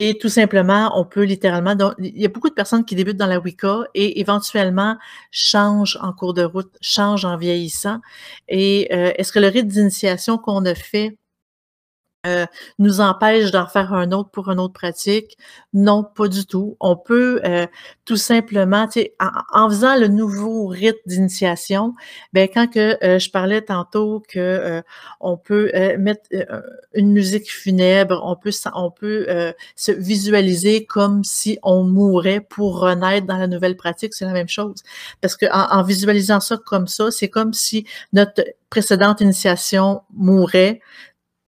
[0.00, 3.16] Et tout simplement, on peut littéralement, donc, il y a beaucoup de personnes qui débutent
[3.16, 4.96] dans la Wicca et éventuellement
[5.32, 7.98] changent en cours de route, changent en vieillissant.
[8.48, 11.18] Et euh, est-ce que le rite d'initiation qu'on a fait
[12.26, 12.46] euh,
[12.80, 15.38] nous empêche d'en faire un autre pour une autre pratique.
[15.72, 16.76] Non, pas du tout.
[16.80, 17.66] On peut euh,
[18.04, 18.88] tout simplement,
[19.20, 21.94] en, en, faisant le nouveau rite d'initiation,
[22.32, 24.82] ben quand que euh, je parlais tantôt que
[25.20, 26.28] on peut mettre
[26.92, 29.26] une musique funèbre, on peut on peut
[29.76, 34.48] se visualiser comme si on mourait pour renaître dans la nouvelle pratique, c'est la même
[34.48, 34.82] chose.
[35.20, 40.80] Parce que en visualisant ça comme ça, c'est comme si notre précédente initiation mourait,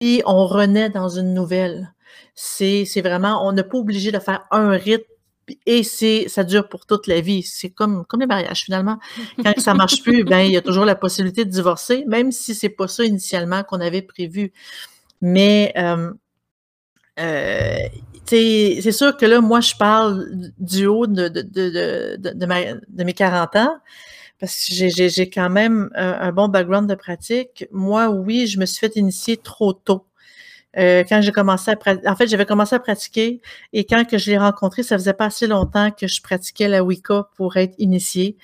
[0.01, 1.93] on renaît dans une nouvelle.
[2.35, 5.05] C'est vraiment, on n'est pas obligé de faire un rite
[5.65, 7.43] et ça dure pour toute la vie.
[7.43, 8.99] C'est comme, comme les mariages, finalement.
[9.43, 12.55] Quand ça marche plus, ben, il y a toujours la possibilité de divorcer, même si
[12.55, 14.53] c'est pas ça initialement qu'on avait prévu.
[15.21, 16.11] Mais euh,
[17.19, 17.77] euh,
[18.25, 20.27] c'est sûr que là, moi, je parle
[20.57, 21.29] du haut de
[23.03, 23.77] mes 40 ans
[24.43, 27.65] parce que j'ai quand même un, bon background de pratique.
[27.71, 30.05] Moi, oui, je me suis fait initier trop tôt.
[30.77, 33.39] Euh, quand j'ai commencé à pratiquer, en fait, j'avais commencé à pratiquer
[33.71, 36.83] et quand que je l'ai rencontré, ça faisait pas assez longtemps que je pratiquais la
[36.83, 38.35] Wicca pour être initiée.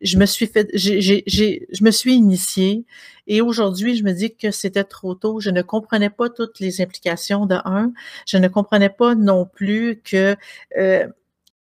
[0.00, 2.84] Je me suis fait, je me suis initiée
[3.28, 5.38] et aujourd'hui, je me dis que c'était trop tôt.
[5.38, 7.92] Je ne comprenais pas toutes les implications de un.
[8.26, 10.34] Je ne comprenais pas non plus que
[10.76, 11.06] euh,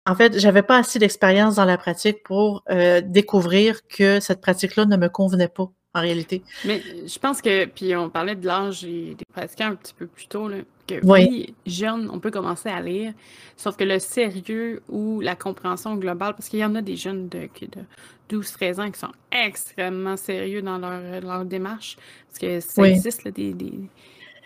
[0.07, 4.85] en fait, j'avais pas assez d'expérience dans la pratique pour euh, découvrir que cette pratique-là
[4.87, 6.43] ne me convenait pas en réalité.
[6.65, 10.27] Mais je pense que, puis on parlait de l'âge des pratiquants un petit peu plus
[10.27, 10.57] tôt, là,
[10.89, 11.55] que oui.
[11.67, 13.13] jeune, on peut commencer à lire,
[13.57, 17.29] sauf que le sérieux ou la compréhension globale, parce qu'il y en a des jeunes
[17.29, 21.97] de, de 12-13 ans qui sont extrêmement sérieux dans leur, leur démarche,
[22.29, 23.73] parce que ça existe, là, des, des,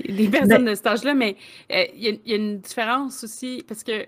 [0.06, 1.36] des, personnes ben de cet âge-là, mais
[1.72, 4.06] euh, il y, y, a une différence aussi, parce que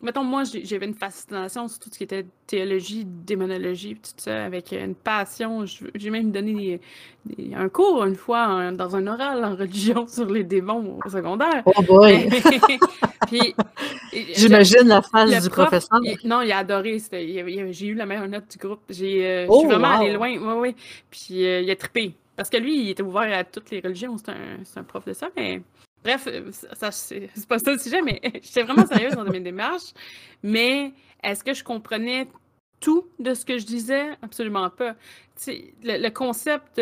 [0.00, 4.70] Mettons, moi, j'avais une fascination sur tout ce qui était théologie, démonologie, tout ça, avec
[4.70, 5.64] une passion.
[5.66, 6.80] J'ai même donné
[7.52, 11.64] un cours une fois dans un oral en religion sur les démons au secondaire.
[11.66, 12.30] Oh boy!
[14.36, 16.00] J'imagine la phase du professeur.
[16.24, 16.98] non, il a adoré.
[17.10, 18.82] J'ai eu la meilleure note du groupe.
[18.90, 20.30] J'ai euh, oh, vraiment allé loin.
[20.38, 20.76] Oui, oui.
[21.10, 22.14] Puis euh, il a trippé.
[22.36, 24.16] Parce que lui, il était ouvert à toutes les religions.
[24.16, 25.60] C'est un, un, prof de ça, mais
[26.08, 29.92] Bref, euh, ça, c'est pas ça le sujet, mais j'étais vraiment sérieuse dans mes démarches.
[30.42, 30.92] Mais
[31.22, 32.28] est-ce que je comprenais
[32.80, 34.16] tout de ce que je disais?
[34.22, 34.94] Absolument pas.
[35.46, 36.80] Le, le, concept,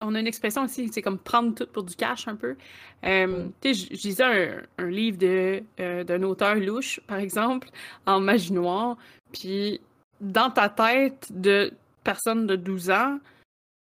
[0.00, 2.56] on, a une expression aussi, c'est comme prendre tout pour du cash un peu.
[3.04, 7.68] Euh, je, lisais un, un livre de, euh, d'un auteur louche, par exemple,
[8.04, 8.96] en magie noire,
[9.32, 9.80] puis
[10.20, 13.18] dans ta tête de personne de 12 ans,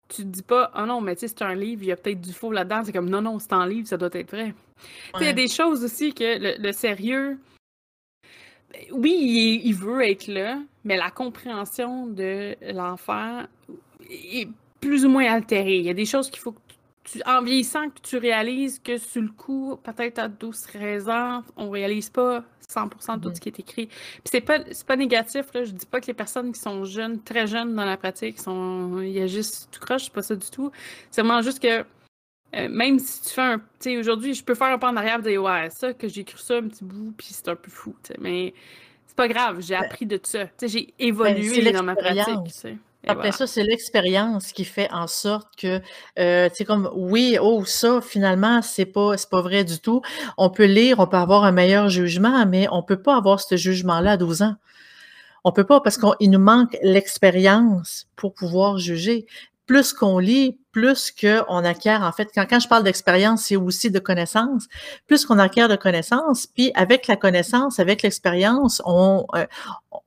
[0.08, 1.96] tu te dis pas, oh non, mais tu sais, c'est un livre, il y a
[1.96, 2.82] peut-être du faux là-dedans.
[2.84, 4.54] C'est comme, non, non, c'est un livre, ça doit être vrai.
[5.20, 7.38] Il y a des choses aussi que le, sérieux,
[8.72, 13.44] ben, oui, il, veut être là, mais la compréhension de l'enfant
[14.10, 14.48] est
[14.80, 15.78] plus ou moins altérée.
[15.78, 16.60] Il y a des choses qu'il faut que
[17.10, 21.70] tu, en vieillissant, que tu réalises que sur le coup, peut-être à 12-13 ans, on
[21.70, 23.86] réalise pas 100% de tout ce qui est écrit.
[23.86, 25.64] Puis c'est pas, pas négatif, là.
[25.64, 29.00] Je dis pas que les personnes qui sont jeunes, très jeunes dans la pratique, sont,
[29.00, 30.70] il y a juste tout croche, c'est pas ça du tout.
[31.10, 31.84] C'est vraiment juste que
[32.54, 33.58] euh, même si tu fais un.
[33.58, 36.08] Tu sais, aujourd'hui, je peux faire un pas en arrière et dire Ouais, ça, que
[36.08, 37.94] j'ai cru ça un petit bout, puis c'est un peu fou.
[38.20, 38.54] Mais
[39.06, 40.46] c'est pas grave, j'ai ben appris de ça.
[40.46, 42.74] Tu sais, j'ai ben, évolué dans ma pratique.
[43.06, 45.80] Après ça, c'est l'expérience qui fait en sorte que,
[46.18, 50.02] euh, tu sais, comme, oui, oh, ça, finalement, c'est pas, c'est pas vrai du tout.
[50.36, 53.56] On peut lire, on peut avoir un meilleur jugement, mais on peut pas avoir ce
[53.56, 54.54] jugement-là à 12 ans.
[55.44, 59.26] On peut pas parce qu'il nous manque l'expérience pour pouvoir juger.
[59.66, 63.90] Plus qu'on lit, plus qu'on acquiert, en fait, quand, quand je parle d'expérience, c'est aussi
[63.90, 64.66] de connaissances,
[65.06, 69.46] plus qu'on acquiert de connaissances, puis avec la connaissance, avec l'expérience, on, euh,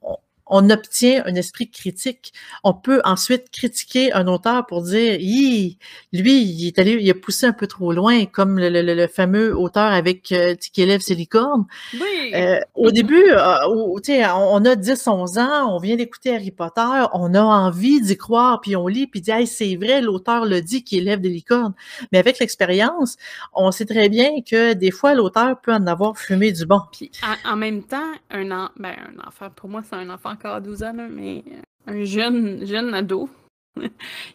[0.01, 0.17] on
[0.49, 2.33] on obtient un esprit critique.
[2.63, 7.45] On peut ensuite critiquer un auteur pour dire, lui, il est allé, il a poussé
[7.45, 11.65] un peu trop loin, comme le, fameux auteur avec euh, qui élève ses licornes.
[11.93, 12.31] Oui.
[12.33, 17.33] Euh, au début, euh, on a 10, 11 ans, on vient d'écouter Harry Potter, on
[17.33, 20.83] a envie d'y croire, puis on lit, puis dit, hey, c'est vrai, l'auteur le dit
[20.83, 21.73] qui élève des licornes.
[22.11, 23.17] Mais avec l'expérience,
[23.53, 26.81] on sait très bien que des fois, l'auteur peut en avoir fumé du bon.
[26.91, 27.11] Puis
[27.45, 30.61] en, même temps, un, an, ben, un enfant, pour moi, c'est un enfant encore à
[30.61, 31.43] 12 ans, mais
[31.85, 33.29] un jeune, jeune ado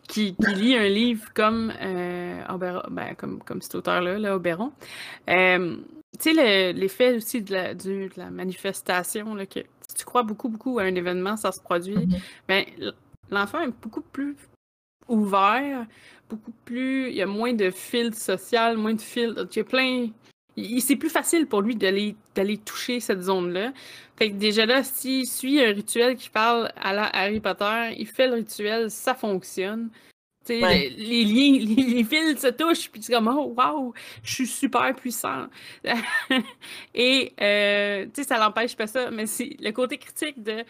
[0.08, 2.42] qui, lit un livre comme, euh,
[2.90, 4.72] ben, comme, comme cet auteur-là, là, Oberon.
[5.30, 5.76] Euh,
[6.20, 10.48] tu sais, l'effet aussi de la, de la manifestation, là, que si tu crois beaucoup,
[10.48, 12.20] beaucoup à un événement, ça se produit, mm-hmm.
[12.48, 12.64] ben,
[13.30, 14.36] l'enfant est beaucoup plus
[15.08, 15.86] ouvert,
[16.28, 17.08] beaucoup plus.
[17.08, 19.32] Il y a moins de fils social, moins de fils.
[19.36, 20.08] Il y a plein
[20.80, 23.72] c'est plus facile pour lui d'aller d'aller toucher cette zone-là.
[24.16, 28.06] Fait que déjà là, s'il suit un rituel qui parle à la Harry Potter, il
[28.06, 29.90] fait le rituel, ça fonctionne.
[30.48, 34.46] Les, les, liens, les, fils se touchent, puis tu es comme Oh, wow, je suis
[34.46, 35.46] super puissant.
[36.94, 40.62] Et, euh, tu sais, ça l'empêche pas ça, mais c'est le côté critique de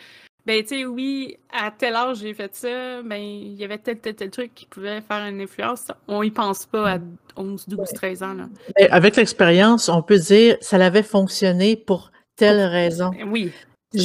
[0.46, 3.98] ben, tu sais, oui, à tel âge j'ai fait ça, ben, il y avait tel,
[3.98, 5.86] tel, tel truc qui pouvait faire une influence.
[6.06, 6.98] On y pense pas à
[7.36, 8.34] 11, 12, 13 ans.
[8.34, 8.48] Là.
[8.90, 13.10] avec l'expérience, on peut dire ça l'avait fonctionné pour telle raison.
[13.10, 13.52] Ben oui.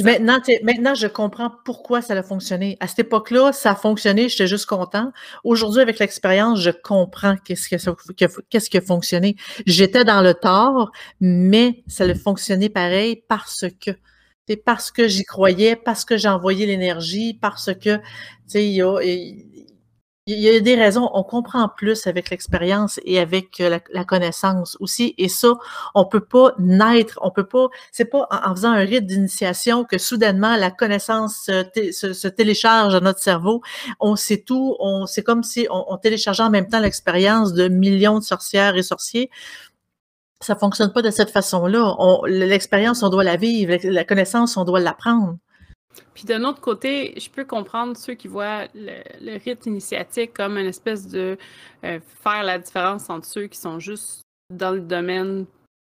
[0.03, 2.77] maintenant, maintenant, je comprends pourquoi ça a fonctionné.
[2.79, 5.11] À cette époque-là, ça a fonctionné, j'étais juste content.
[5.43, 9.35] Aujourd'hui, avec l'expérience, je comprends qu'est-ce qu'est-ce qui a fonctionné.
[9.65, 13.91] J'étais dans le tort, mais ça a fonctionné pareil parce que
[14.49, 18.03] c'est parce que j'y croyais, parce que j'ai envoyé l'énergie, parce que, tu
[18.47, 18.73] sais, il
[20.25, 25.13] y a, des raisons, on comprend plus avec l'expérience et avec euh, la, connaissance aussi.
[25.19, 25.53] Et ça,
[25.93, 29.99] on peut pas naître, on peut pas, c'est pas en, faisant un rite d'initiation que
[29.99, 33.61] soudainement la connaissance se, télécharge dans notre cerveau.
[33.99, 37.67] On sait tout, on, c'est comme si on, on téléchargeait en même temps l'expérience de
[37.67, 39.29] millions de sorcières et sorciers
[40.41, 41.95] ça fonctionne pas de cette façon-là.
[42.27, 43.75] L'expérience, on doit la vivre.
[43.83, 45.37] La connaissance, on doit l'apprendre.
[46.13, 50.67] Puis d'un autre côté, je peux comprendre ceux qui voient le, rite initiatique comme une
[50.67, 51.37] espèce de
[51.83, 54.21] euh, faire la différence entre ceux qui sont juste
[54.53, 55.45] dans le domaine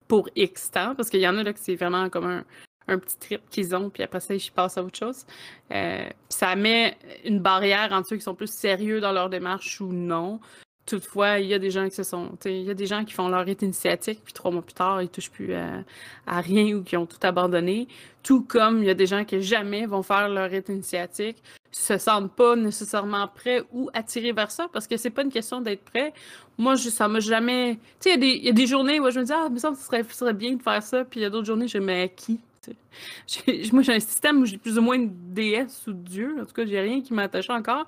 [0.09, 2.45] pour X temps, parce qu'il y en a là que c'est vraiment comme
[2.89, 5.25] un, petit trip qu'ils ont, puis après ça, ils passent à autre chose.
[5.71, 9.93] Euh, ça met une barrière entre ceux qui sont plus sérieux dans leur démarche ou
[9.93, 10.41] non.
[10.85, 12.37] Toutefois, il y a des gens qui se sont.
[12.45, 15.01] Il y a des gens qui font leur rite initiatique, puis trois mois plus tard,
[15.01, 17.87] ils touchent plus à, rien ou qui ont tout abandonné.
[18.23, 21.37] Tout comme il y a des gens qui jamais vont faire leur rite initiatique,
[21.71, 25.61] se sentent pas nécessairement prêts ou attirés vers ça, parce que c'est pas une question
[25.61, 26.13] d'être prêt.
[26.59, 27.79] Moi, je, ça m'a jamais.
[28.01, 30.03] Tu sais, il y, a des journées où je me dis, ah, mais ça serait,
[30.05, 32.41] serait bien de faire ça, puis il y a d'autres journées, je me qui
[33.73, 36.37] moi, j'ai un système où j'ai plus ou moins une déesse ou Dieu.
[36.41, 37.87] En tout cas, j'ai rien qui m'attache encore.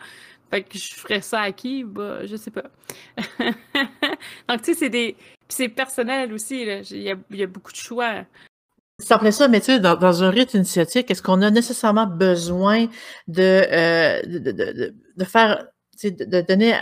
[0.55, 1.83] Fait que je ferais ça à qui?
[1.83, 2.63] Bah, je sais pas.
[4.49, 5.17] Donc, tu sais, c'est des.
[5.49, 6.63] c'est personnel aussi,
[6.93, 7.11] Il y
[7.43, 8.25] a, beaucoup de choix.
[9.01, 12.87] Ça plaît ça, mais tu sais, dans, un rite initiatique, est-ce qu'on a nécessairement besoin
[13.27, 15.67] de, euh, de, faire
[16.03, 16.75] de donner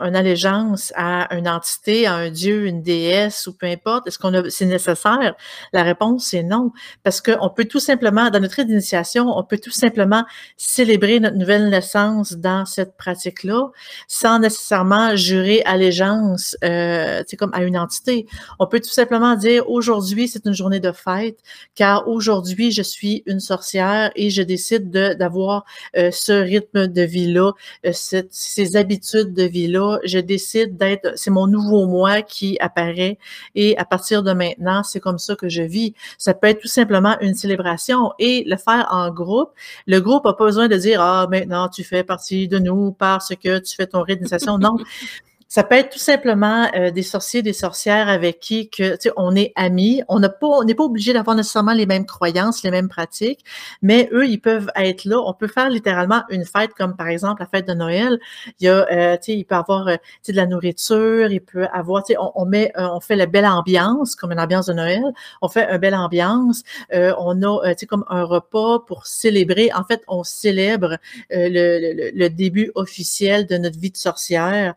[0.00, 4.34] une allégeance à une entité, à un dieu, une déesse ou peu importe, est-ce qu'on
[4.34, 5.34] a, c'est nécessaire?
[5.72, 6.72] La réponse, c'est non.
[7.02, 10.24] Parce qu'on peut tout simplement, dans notre d'initiation, on peut tout simplement
[10.56, 13.68] célébrer notre nouvelle naissance dans cette pratique-là,
[14.08, 18.26] sans nécessairement jurer allégeance, euh, comme à une entité.
[18.58, 21.38] On peut tout simplement dire, aujourd'hui, c'est une journée de fête,
[21.74, 25.64] car aujourd'hui, je suis une sorcière et je décide d'avoir
[25.96, 27.52] euh, ce rythme de vie-là,
[27.86, 33.18] euh, cette ces habitudes de vie-là, je décide d'être, c'est mon nouveau moi qui apparaît
[33.56, 35.92] et à partir de maintenant, c'est comme ça que je vis.
[36.18, 39.50] Ça peut être tout simplement une célébration et le faire en groupe.
[39.88, 43.30] Le groupe n'a pas besoin de dire, ah, maintenant tu fais partie de nous parce
[43.34, 44.56] que tu fais ton réinitiation.
[44.58, 44.76] Non.
[45.54, 49.52] Ça peut être tout simplement euh, des sorciers, des sorcières avec qui que, on est
[49.54, 50.02] amis.
[50.08, 53.44] On n'a pas, on n'est pas obligé d'avoir nécessairement les mêmes croyances, les mêmes pratiques,
[53.80, 55.20] mais eux, ils peuvent être là.
[55.24, 58.18] On peut faire littéralement une fête comme par exemple la fête de Noël.
[58.58, 62.32] Il y a, euh, il peut avoir euh, de la nourriture, il peut avoir, on,
[62.34, 65.04] on met, on fait la belle ambiance comme une ambiance de Noël.
[65.40, 66.64] On fait une belle ambiance.
[66.92, 69.70] on a, comme un repas pour célébrer.
[69.72, 70.98] En fait, on célèbre
[71.30, 74.74] le, le, début officiel de notre vie de sorcière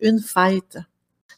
[0.00, 0.78] une fête.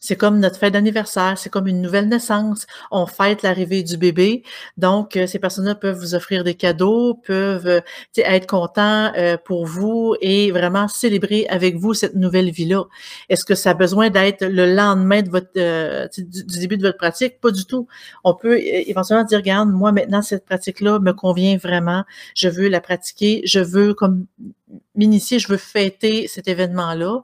[0.03, 2.67] c'est comme notre fête d'anniversaire, c'est comme une nouvelle naissance.
[2.91, 4.43] On fête l'arrivée du bébé.
[4.79, 7.81] Donc, euh, ces personnes-là peuvent vous offrir des cadeaux, peuvent euh,
[8.17, 12.85] être contents euh, pour vous et vraiment célébrer avec vous cette nouvelle vie-là.
[13.29, 17.39] Est-ce que ça a besoin d'être le lendemain de votre du, début de votre pratique?
[17.41, 17.87] Pas du tout.
[18.25, 22.05] On peut éventuellement dire, regarde, moi maintenant, cette pratique-là me convient vraiment.
[22.35, 23.43] Je veux la pratiquer.
[23.45, 24.27] Je veux comme
[24.95, 27.21] m'initier, je veux fêter cet événement-là.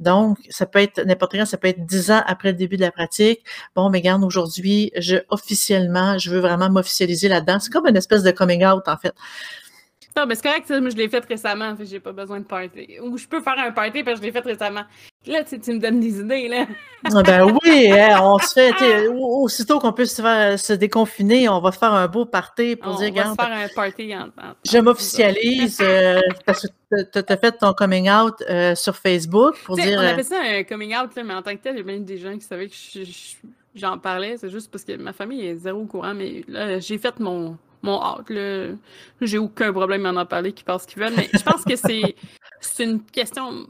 [0.00, 2.82] Donc, ça peut être n'importe quand, ça peut être dix ans après le début de
[2.82, 3.44] la pratique.
[3.74, 7.60] Bon, mais regarde, aujourd'hui, je officiellement, je veux vraiment m'officialiser là-dedans.
[7.60, 9.14] C'est comme une espèce de coming out, en fait.
[10.18, 12.98] Non, mais c'est correct, ça, je l'ai fait récemment, fait j'ai pas besoin de party.
[13.00, 14.82] Ou je peux faire un party parce que je l'ai fait récemment.
[15.28, 16.66] Là, tu, me donnes des idées, là.
[17.04, 21.60] Ah, ben oui, hein, on se fait, aussitôt qu'on peut se, faire, se déconfiner, on
[21.60, 23.12] va faire un beau party pour dire.
[23.14, 24.30] On va faire un party en,
[24.68, 29.76] Je m'officialise euh, parce que tu as fait ton coming out euh, sur Facebook pour
[29.76, 30.00] dire.
[30.00, 31.84] On appelle ça un coming out, là, mais en tant que tel, il y a
[31.84, 32.74] même des gens qui savaient que
[33.76, 34.36] j'en parlais.
[34.36, 37.56] C'est juste parce que ma famille est zéro au courant, mais là, j'ai fait mon
[37.82, 38.32] mon hâte.
[39.20, 41.14] J'ai aucun problème à en parler, qui pensent qu'ils veulent.
[41.16, 42.14] Mais je pense que c'est,
[42.60, 43.66] c'est une question.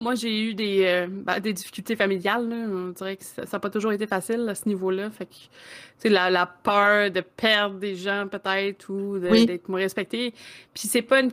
[0.00, 2.52] Moi, j'ai eu des, euh, ben, des difficultés familiales.
[2.52, 5.10] On dirait que ça n'a pas toujours été facile à ce niveau-là.
[5.10, 10.34] Fait que, la, la peur de perdre des gens, peut-être, ou d'être moins respecté.
[10.74, 11.30] Puis c'est pas une.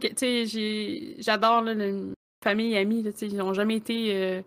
[1.19, 2.03] J'adore les
[2.43, 3.03] famille et amis.
[3.21, 4.15] ils n'ont jamais été.
[4.15, 4.41] Euh,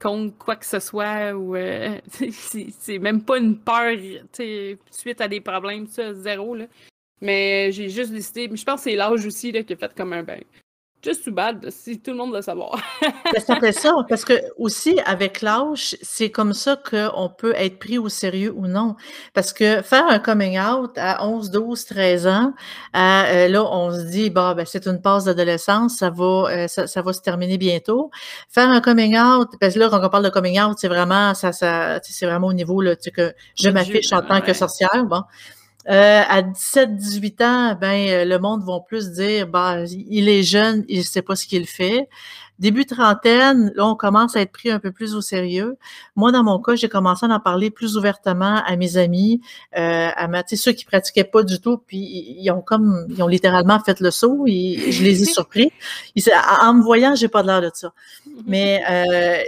[0.00, 1.98] contre quoi que ce soit ou euh,
[2.30, 3.96] c'est même pas une peur
[4.90, 6.66] suite à des problèmes ça zéro là
[7.24, 8.48] mais j'ai juste décidé.
[8.48, 10.40] Mais je pense que c'est l'âge aussi là, qui a fait comme un ben.
[11.02, 12.80] Just too bad, si tout le monde veut savoir.
[13.46, 17.98] ça fait ça, parce que aussi, avec l'âge, c'est comme ça qu'on peut être pris
[17.98, 18.96] au sérieux ou non.
[19.34, 22.54] Parce que faire un coming out à 11, 12, 13 ans,
[22.96, 27.02] euh, là, on se dit, bah, ben, c'est une passe d'adolescence, ça va, euh, ça,
[27.02, 28.10] va se terminer bientôt.
[28.48, 31.34] Faire un coming out, parce que là, quand on parle de coming out, c'est vraiment,
[31.34, 34.54] ça, ça, c'est vraiment au niveau, là, tu sais, que je m'affiche en tant que
[34.54, 35.20] sorcière, bon.
[35.90, 40.82] Euh, à 17-18 ans, ben euh, le monde va plus dire bah il est jeune,
[40.88, 42.08] il sait pas ce qu'il fait.
[42.58, 45.76] Début trentaine, là, on commence à être pris un peu plus au sérieux.
[46.14, 49.40] Moi, dans mon cas, j'ai commencé à en parler plus ouvertement à mes amis,
[49.76, 53.26] euh, à ma, ceux qui pratiquaient pas du tout, puis ils ont comme, ils ont
[53.26, 54.44] littéralement fait le saut.
[54.46, 55.72] Et je les ai surpris.
[56.62, 57.92] en me voyant, j'ai pas l'air de ça.
[58.46, 59.42] Mais euh,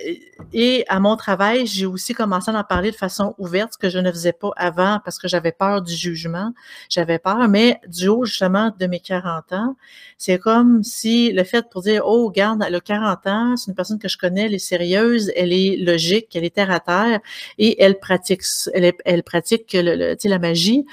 [0.52, 3.88] et à mon travail, j'ai aussi commencé à en parler de façon ouverte, ce que
[3.88, 6.52] je ne faisais pas avant parce que j'avais peur du jugement.
[6.88, 9.76] J'avais peur, mais du haut justement de mes 40 ans,
[10.18, 13.98] c'est comme si le fait pour dire, oh, regarde, le 40 ans, c'est une personne
[13.98, 17.20] que je connais, elle est sérieuse, elle est logique, elle est terre à terre
[17.58, 18.42] et elle pratique,
[18.74, 20.86] elle, pratique la magie.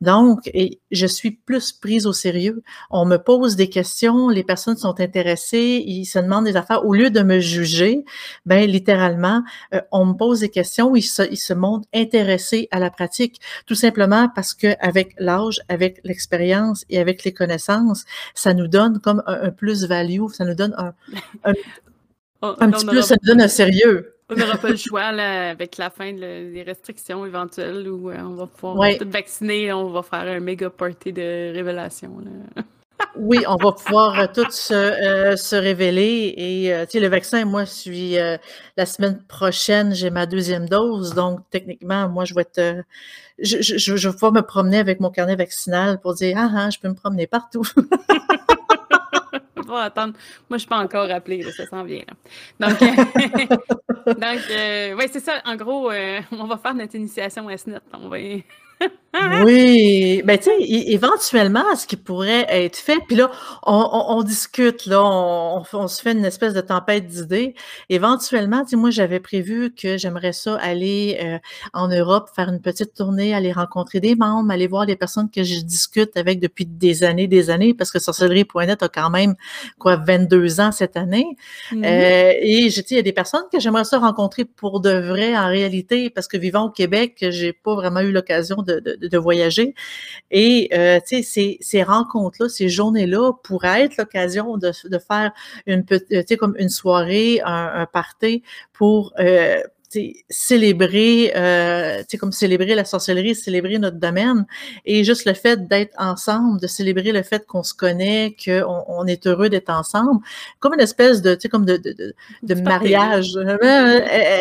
[0.00, 0.50] Donc,
[0.90, 2.62] je suis plus prise au sérieux.
[2.90, 6.86] On me pose des questions, les personnes sont intéressées, ils se demandent des affaires.
[6.86, 8.04] Au lieu de me juger,
[8.46, 9.42] ben littéralement,
[9.74, 13.40] euh, on me pose des questions, ils se, ils se montrent intéressés à la pratique,
[13.66, 19.00] tout simplement parce que avec l'âge, avec l'expérience et avec les connaissances, ça nous donne
[19.00, 20.94] comme un, plus-value, ça nous donne un,
[21.44, 21.54] un,
[22.70, 24.14] petit plus, ça nous donne un sérieux.
[24.30, 28.34] On n'aura pas le choix là, avec la fin des restrictions éventuelles où euh, on
[28.34, 32.10] va pouvoir tout vacciner, on va faire un méga party de révélation.
[33.16, 36.34] oui, on va pouvoir euh, tout se, euh, se, révéler.
[36.36, 38.16] Et tu sais, le vaccin, moi, je suis
[38.76, 41.14] la semaine prochaine, j'ai ma deuxième dose.
[41.14, 42.84] Donc, techniquement, moi, je vais être.
[43.38, 46.70] Je, je, je, vais pouvoir me promener avec mon carnet vaccinal pour dire Ah, ah
[46.70, 47.64] je peux me promener partout.
[49.68, 50.14] attendre.
[50.48, 52.04] Moi, je suis pas encore appelée, ça s'en vient.
[52.58, 52.86] Donc, euh,
[54.06, 55.40] donc euh, oui, c'est ça.
[55.44, 57.80] En gros, euh, on va faire notre initiation à SNET.
[57.92, 58.18] On va
[59.44, 63.30] oui, ben tu sais, éventuellement, ce qui pourrait être fait, puis là,
[63.64, 67.54] on, discute, là, on, se fait une espèce de tempête d'idées.
[67.88, 71.38] Éventuellement, tu moi, j'avais prévu que j'aimerais ça aller euh,
[71.72, 75.42] en Europe, faire une petite tournée, aller rencontrer des membres, aller voir les personnes que
[75.42, 79.34] je discute avec depuis des années, des années, parce que sorcellerie.net a quand même,
[79.78, 81.36] quoi, 22 ans cette année.
[81.72, 81.84] Mm-hmm.
[81.84, 85.36] Euh, et je, il y a des personnes que j'aimerais ça rencontrer pour de vrai,
[85.36, 89.74] en réalité, parce que vivant au Québec, j'ai pas vraiment eu l'occasion de de, voyager.
[90.30, 95.32] Et euh, sais, ces, rencontres-là, ces journées-là pourraient être l'occasion de, faire
[95.66, 99.62] une petite, sais, comme une soirée, un, un party pour euh,
[100.28, 104.46] célébrer, euh, comme célébrer la sorcellerie, célébrer notre domaine,
[104.84, 109.06] et juste le fait d'être ensemble, de célébrer le fait qu'on se connaît, qu'on on
[109.06, 110.20] est heureux d'être ensemble,
[110.60, 113.36] comme une espèce de, comme de, de, de, mariage.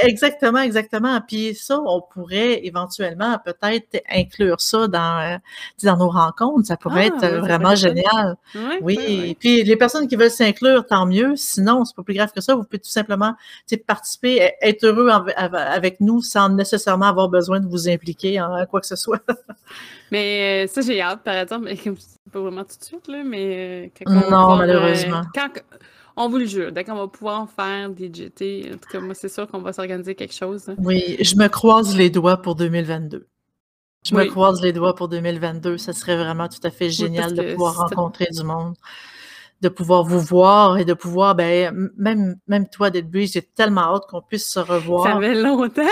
[0.03, 1.19] exactement, exactement.
[1.27, 5.37] Puis ça, on pourrait éventuellement peut-être inclure ça dans, euh,
[5.83, 6.67] dans nos rencontres.
[6.67, 8.35] Ça pourrait ah, être vraiment génial.
[8.81, 11.35] Oui, Puis les personnes qui veulent s'inclure, tant mieux.
[11.35, 12.55] Sinon, c'est pas plus grave que ça.
[12.55, 13.33] Vous pouvez tout simplement
[13.87, 15.09] participer, être heureux
[15.39, 19.21] avec nous sans nécessairement avoir besoin de vous impliquer en quoi que ce soit.
[20.11, 21.77] mais ça, j'ai hâte, par exemple, mais
[22.31, 25.21] pas vraiment tout de suite, là, mais Non, malheureusement.
[25.33, 25.49] quand
[26.15, 29.15] on vous le jure, dès qu'on va pouvoir faire des GT, en tout cas, moi,
[29.15, 30.67] c'est sûr qu'on va s'organiser quelque chose.
[30.67, 30.75] Hein.
[30.77, 33.25] Oui, je me croise les doigts pour 2022.
[34.05, 35.77] Je me croise les doigts pour 2022.
[35.77, 38.75] Ça serait vraiment tout à fait génial de pouvoir rencontrer du monde,
[39.61, 44.03] de pouvoir vous voir et de pouvoir, ben, même, même toi, Deadbridge, j'ai tellement hâte
[44.09, 45.05] qu'on puisse se revoir.
[45.05, 45.83] Ça fait longtemps.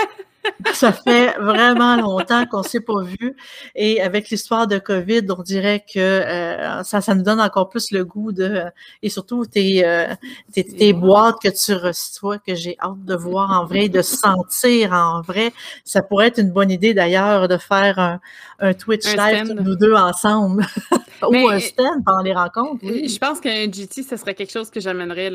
[0.72, 3.36] Ça fait vraiment longtemps qu'on ne s'est pas vu.
[3.74, 7.90] Et avec l'histoire de COVID, on dirait que euh, ça, ça nous donne encore plus
[7.90, 8.64] le goût de.
[9.02, 10.06] Et surtout tes, euh,
[10.52, 15.20] tes, boîtes que tu reçois, que j'ai hâte de voir en vrai, de sentir en
[15.20, 15.52] vrai.
[15.84, 18.20] Ça pourrait être une bonne idée d'ailleurs de faire un,
[18.60, 20.66] un Twitch live, nous deux ensemble.
[21.22, 22.84] Ou un stand pendant les rencontres.
[22.84, 25.30] Je pense qu'un GT, ce serait quelque chose que j'amènerais.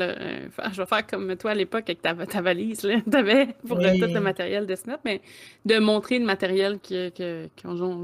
[0.72, 2.80] Je vais faire comme toi à l'époque avec ta, ta valise.
[3.10, 5.20] Tu avais pour tout le matériel de Snap mais
[5.64, 7.48] de montrer le matériel que, que,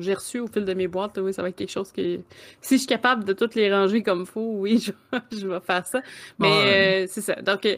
[0.01, 2.21] j'ai reçu au fil de mes boîtes, oui, ça va être quelque chose que
[2.61, 4.85] si je suis capable de toutes les ranger comme il faut, oui,
[5.33, 6.01] je, vais faire ça.
[6.39, 7.35] Mais euh, c'est ça.
[7.37, 7.77] Donc, euh,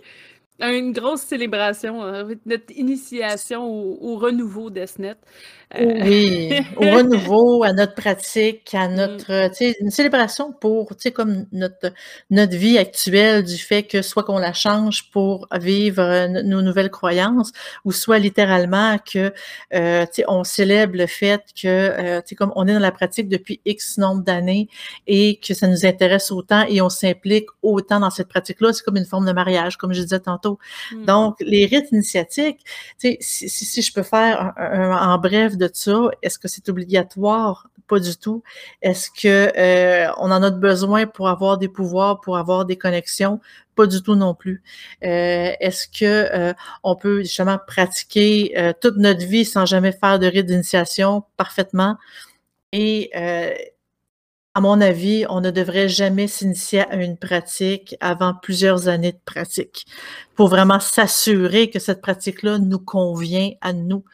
[0.60, 5.16] une grosse célébration, euh, notre initiation au, renouveau d'ESNET.
[5.74, 8.94] Euh, oui, au renouveau, à notre pratique, à mm.
[8.94, 11.92] notre, tu sais, une célébration pour, tu sais, comme notre,
[12.30, 16.90] notre vie actuelle du fait que soit qu'on la change pour vivre euh, nos nouvelles
[16.90, 17.52] croyances,
[17.84, 19.32] ou soit littéralement que,
[19.74, 22.92] euh, tu sais, on célèbre le fait que, tu sais, comme on est dans la
[22.92, 24.68] pratique depuis X nombre d'années
[25.06, 28.96] et que ça nous intéresse autant et on s'implique autant dans cette pratique-là, c'est comme
[28.96, 30.58] une forme de mariage, comme je disais tantôt.
[30.92, 31.04] Mm.
[31.06, 32.58] Donc, les rites initiatiques,
[33.00, 36.10] tu sais, si, si, je peux faire en bref de ça?
[36.22, 37.68] Est-ce que c'est obligatoire?
[37.88, 38.42] Pas du tout.
[38.80, 43.40] Est-ce que euh, on en a besoin pour avoir des pouvoirs, pour avoir des connexions?
[43.74, 44.62] Pas du tout non plus.
[45.04, 50.26] Euh, est-ce que euh, on peut justement pratiquer toute notre vie sans jamais faire de
[50.26, 51.96] rite d'initiation parfaitement?
[52.72, 53.10] Et
[54.54, 59.20] à mon avis, on ne devrait jamais s'initier à une pratique avant plusieurs années de
[59.24, 59.86] pratique
[60.34, 64.04] pour vraiment s'assurer que cette pratique-là nous convient à nous.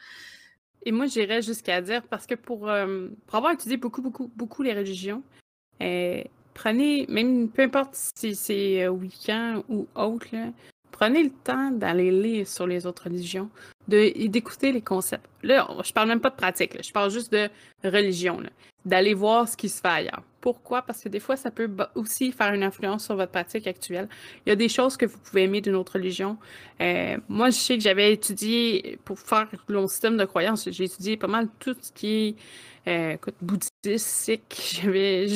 [0.89, 4.73] Et moi, j'irais jusqu'à dire, parce que pour, euh, avoir étudié beaucoup, beaucoup, beaucoup les
[4.73, 5.21] religions,
[5.83, 6.23] euh,
[6.55, 10.25] prenez, même peu importe si c'est euh, week-end ou autre,
[10.99, 13.49] prenez le temps d'aller lire sur les autres religions,
[13.87, 15.25] d'écouter les concepts.
[15.43, 17.49] Là, je parle même pas de pratique, je parle juste de
[17.85, 18.41] religion,
[18.83, 20.23] d'aller voir ce qui se fait ailleurs.
[20.41, 20.81] Pourquoi?
[20.81, 24.09] Parce que des fois, ça peut aussi faire une influence sur votre pratique actuelle.
[24.45, 26.37] Il y a des choses que vous pouvez aimer d'une autre religion.
[26.81, 31.15] Euh, moi, je sais que j'avais étudié, pour faire mon système de croyance, j'ai étudié
[31.15, 32.35] pas mal tout ce qui est
[32.87, 34.31] euh, écoute, bouddhiste,
[34.81, 35.27] J'avais,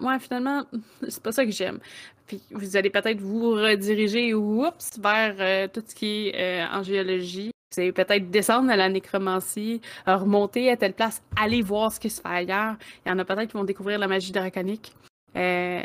[0.00, 0.64] moi, finalement,
[1.08, 1.78] c'est pas ça que j'aime.
[2.26, 6.82] Puis vous allez peut-être vous rediriger oups, vers euh, tout ce qui est euh, en
[6.82, 7.50] géologie.
[7.74, 12.00] Vous allez peut-être descendre à la nécromancie, euh, remonter à telle place, aller voir ce
[12.00, 12.76] qui se fait ailleurs.
[13.04, 14.92] Il y en a peut-être qui vont découvrir la magie draconique.
[15.36, 15.82] Euh,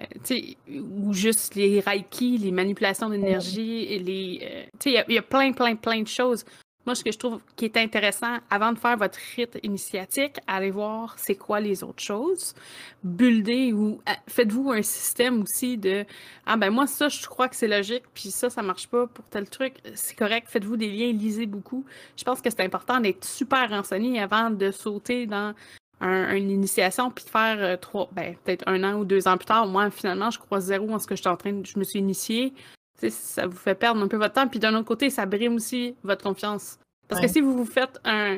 [0.69, 4.69] ou juste les reiki, les manipulations d'énergie, les.
[4.85, 6.45] il y, a plein, plein, plein de choses.
[6.86, 10.71] Moi, ce que je trouve qui est intéressant, avant de faire votre rite initiatique, allez
[10.71, 12.55] voir c'est quoi les autres choses.
[13.03, 16.05] Buildez ou euh, faites-vous un système aussi de
[16.45, 19.25] Ah ben moi, ça, je crois que c'est logique, puis ça, ça marche pas pour
[19.25, 19.75] tel truc.
[19.93, 21.86] C'est correct, faites-vous des liens, lisez beaucoup.
[22.17, 25.53] Je pense que c'est important d'être super renseigné avant de sauter dans
[26.01, 29.45] une initiation puis de faire euh, trois, ben, peut-être un an ou deux ans plus
[29.45, 29.67] tard.
[29.67, 31.65] Moi, finalement, je crois zéro en ce que je suis en train de.
[31.65, 32.53] Je me suis initiée
[33.09, 34.47] ça vous fait perdre un peu votre temps.
[34.47, 36.77] Puis d'un autre côté, ça brime aussi votre confiance.
[37.07, 38.37] Parce que si vous vous faites un,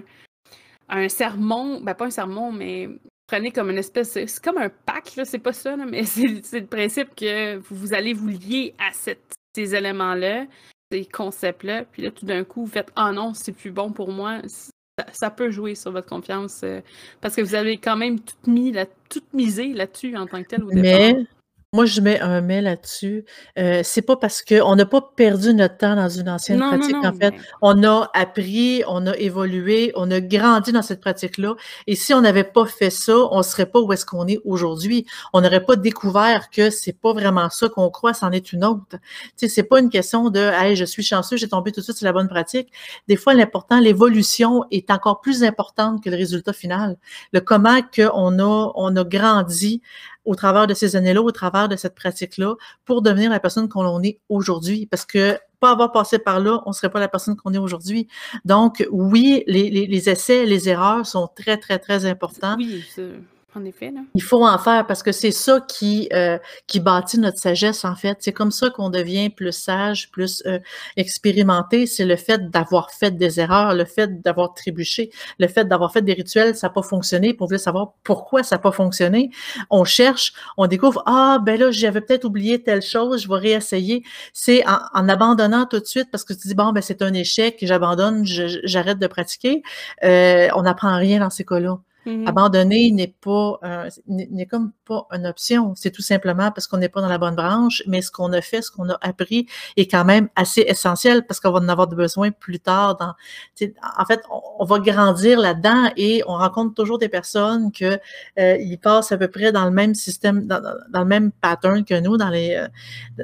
[0.89, 2.89] un sermon, ben pas un sermon, mais
[3.27, 4.11] prenez comme une espèce.
[4.11, 8.13] C'est comme un pack, là, c'est pas ça, mais c'est le principe que vous, allez
[8.13, 10.45] vous lier à ces éléments-là,
[10.91, 11.85] ces concepts-là.
[11.85, 14.41] Puis là, tout d'un coup, vous faites Ah non, c'est plus bon pour moi.
[15.11, 16.79] Ça, peut jouer sur votre confiance euh,
[17.19, 18.85] parce que vous avez quand même tout mis, la,
[19.33, 21.23] misé là-dessus en tant que tel au départ.
[21.73, 23.25] Moi, je mets un mais là-dessus.
[23.57, 26.95] Euh, c'est pas parce qu'on n'a pas perdu notre temps dans une ancienne pratique.
[27.03, 31.55] en fait, on a appris, on a évolué, on a grandi dans cette pratique-là.
[31.87, 35.07] Et si on n'avait pas fait ça, on serait pas où est-ce qu'on est aujourd'hui.
[35.33, 38.83] On n'aurait pas découvert que c'est pas vraiment ça qu'on croit, c'en est une autre.
[38.91, 38.99] Tu
[39.37, 41.97] sais, c'est pas une question de, hey, je suis chanceux, j'ai tombé tout de suite
[41.97, 42.71] sur la bonne pratique.
[43.07, 46.97] Des fois, l'important, l'évolution est encore plus importante que le résultat final.
[47.31, 49.81] Le comment qu'on a, on a grandi
[50.25, 52.55] au travers de ces années-là, au travers de cette pratique-là,
[52.85, 54.85] pour devenir la personne qu'on est aujourd'hui.
[54.85, 57.57] Parce que pas avoir passé par là, on ne serait pas la personne qu'on est
[57.57, 58.07] aujourd'hui.
[58.43, 62.55] Donc, oui, les, les, les, essais, les erreurs sont très, très, très importants.
[62.57, 62.83] Oui,
[64.15, 66.37] Il faut en faire parce que c'est ça qui, euh,
[66.67, 68.17] qui bâtit notre sagesse, en fait.
[68.19, 70.59] C'est comme ça qu'on devient plus sage, plus euh,
[70.97, 71.85] expérimenté.
[71.85, 76.01] C'est le fait d'avoir fait des erreurs, le fait d'avoir trébuché, le fait d'avoir fait
[76.01, 77.33] des rituels, ça n'a pas fonctionné.
[77.33, 79.29] Pour savoir pourquoi ça n'a pas fonctionné,
[79.69, 84.03] on cherche, on découvre, ah, ben là, j'avais peut-être oublié telle chose, je vais réessayer.
[84.33, 87.13] C'est en, en, abandonnant tout de suite parce que tu dis, bon, ben c'est un
[87.13, 89.63] échec, j'abandonne, j'arrête de pratiquer.
[90.03, 91.79] Euh, on n'apprend rien dans ces cas-là.
[92.05, 93.59] Mmh Abandonner n'est pas,
[94.07, 95.73] n'est comme pas une option.
[95.75, 98.41] C'est tout simplement parce qu'on n'est pas dans la bonne branche, mais ce qu'on a
[98.41, 99.47] fait, ce qu'on a appris
[99.77, 102.97] est quand même assez essentiel parce qu'on va en avoir besoin plus tard.
[102.97, 103.13] Dans,
[103.97, 104.21] en fait,
[104.59, 107.99] on, va grandir là-dedans et on rencontre toujours des personnes que
[108.39, 110.61] euh, ils passent à peu près dans le même système, dans,
[110.93, 112.67] le même pattern que nous, dans euh,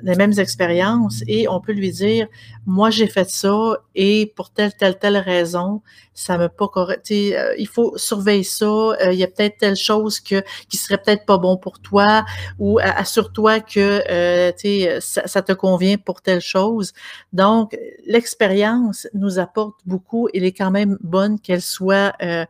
[0.03, 2.27] les mêmes expériences et on peut lui dire,
[2.65, 5.81] moi j'ai fait ça et pour telle telle telle raison,
[6.19, 7.09] ça me pas correct.
[7.11, 8.65] Euh, il faut surveiller ça.
[8.65, 12.25] Euh, il y a peut-être telle chose que qui serait peut-être pas bon pour toi,
[12.59, 16.91] ou assure-toi que euh, ça, ça, te convient pour telle chose.
[17.31, 20.27] Donc, l'expérience nous apporte beaucoup.
[20.33, 22.13] Elle est quand même bonne qu'elle soit.
[22.21, 22.45] Euh,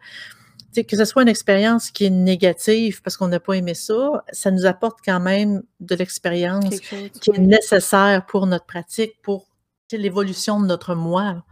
[0.76, 4.50] que ce soit une expérience qui est négative parce qu'on n'a pas aimé ça, ça
[4.50, 9.48] nous apporte quand même de l'expérience qui est nécessaire pour notre pratique, pour
[9.92, 11.44] l'évolution de notre moi.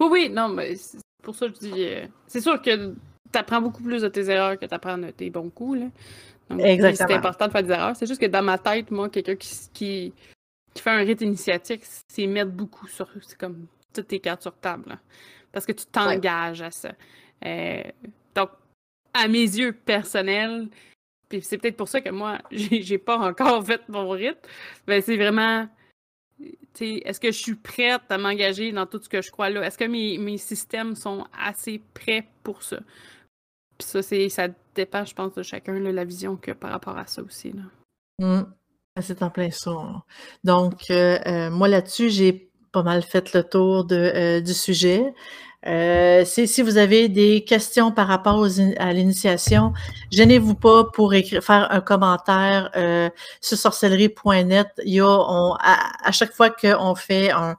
[0.00, 1.84] Oui, oui, non, mais c'est pour ça que je dis.
[1.84, 2.94] Euh, c'est sûr que
[3.32, 5.80] tu apprends beaucoup plus de tes erreurs que tu apprends de tes bons coups.
[5.80, 5.86] Là.
[6.58, 7.08] Exactement.
[7.08, 7.96] C'est important de faire des erreurs.
[7.96, 10.12] C'est juste que dans ma tête, moi, quelqu'un qui, qui,
[10.80, 13.08] fait un rite initiatique, c'est mettre beaucoup sur.
[13.22, 14.98] C'est comme toutes tes cartes sur table.
[15.52, 16.92] parce que tu t'engages à ça.
[17.44, 17.82] Euh,
[18.34, 18.50] donc,
[19.14, 20.68] à mes yeux personnels,
[21.28, 24.38] puis c'est peut-être pour ça que moi, j'ai pas encore fait mon rite,
[24.86, 25.66] mais c'est vraiment
[26.80, 29.62] est-ce que je suis prête à m'engager dans tout ce que je crois là?
[29.66, 32.78] Est-ce que mes, systèmes sont assez prêts pour ça?
[33.78, 37.22] Puis ça, ça dépend, je pense, de chacun, la vision que par rapport à ça
[37.22, 37.52] aussi.
[37.52, 37.62] Là.
[38.18, 38.46] Mmh.
[39.00, 39.72] C'est en plein ça.
[40.44, 45.14] Donc, euh, euh, moi là-dessus, j'ai pas mal fait le tour de, euh, du sujet.
[45.66, 48.46] Euh, si vous avez des questions par rapport
[48.78, 49.72] à l'initiation,
[50.12, 53.08] gênez-vous pas pour écrire, faire un commentaire euh,
[53.40, 54.68] sur sorcellerie.net.
[54.84, 55.56] Il y a,
[56.04, 57.56] à, chaque fois qu'on fait un,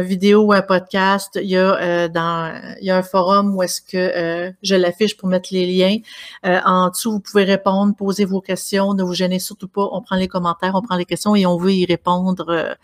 [0.00, 3.80] vidéo ou un podcast, il y a dans, il y a un forum où est-ce
[3.82, 5.98] que je l'affiche pour mettre les liens.
[6.42, 8.94] En dessous, vous pouvez répondre, poser vos questions.
[8.94, 9.88] Ne vous gênez surtout pas.
[9.92, 12.76] On prend les commentaires, on prend les questions et on veut y répondre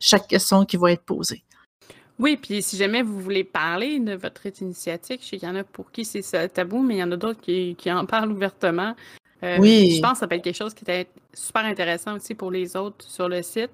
[0.00, 1.44] chaque question qui va être posée.
[2.20, 5.56] Oui, puis si jamais vous voulez parler de votre initiatique, je sais qu'il y en
[5.56, 8.94] a pour qui c'est tabou, mais il y en a d'autres qui, en parlent ouvertement.
[9.42, 9.94] Euh, oui.
[9.96, 12.76] Je pense que ça peut être quelque chose qui est super intéressant aussi pour les
[12.76, 13.70] autres sur le site.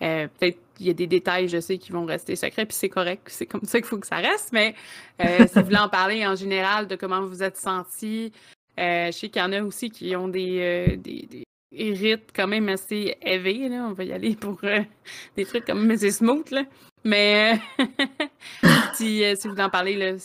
[0.00, 2.88] Euh, peut-être qu'il y a des détails, je sais, qui vont rester secrets, puis c'est
[2.88, 4.76] correct, c'est comme ça qu'il faut que ça reste, mais
[5.20, 8.32] euh, si vous voulez en parler en général de comment vous êtes senti,
[8.76, 13.16] je sais qu'il y en a aussi qui ont des, des, rites quand même assez
[13.22, 13.68] élevés.
[13.68, 13.86] Là.
[13.88, 14.60] On va y aller pour
[15.36, 16.12] des trucs comme Mrs.
[16.12, 16.50] Smooth.
[16.50, 16.64] Là.
[17.04, 17.60] Mais
[18.94, 20.16] si, euh, si, vous en parlez, là,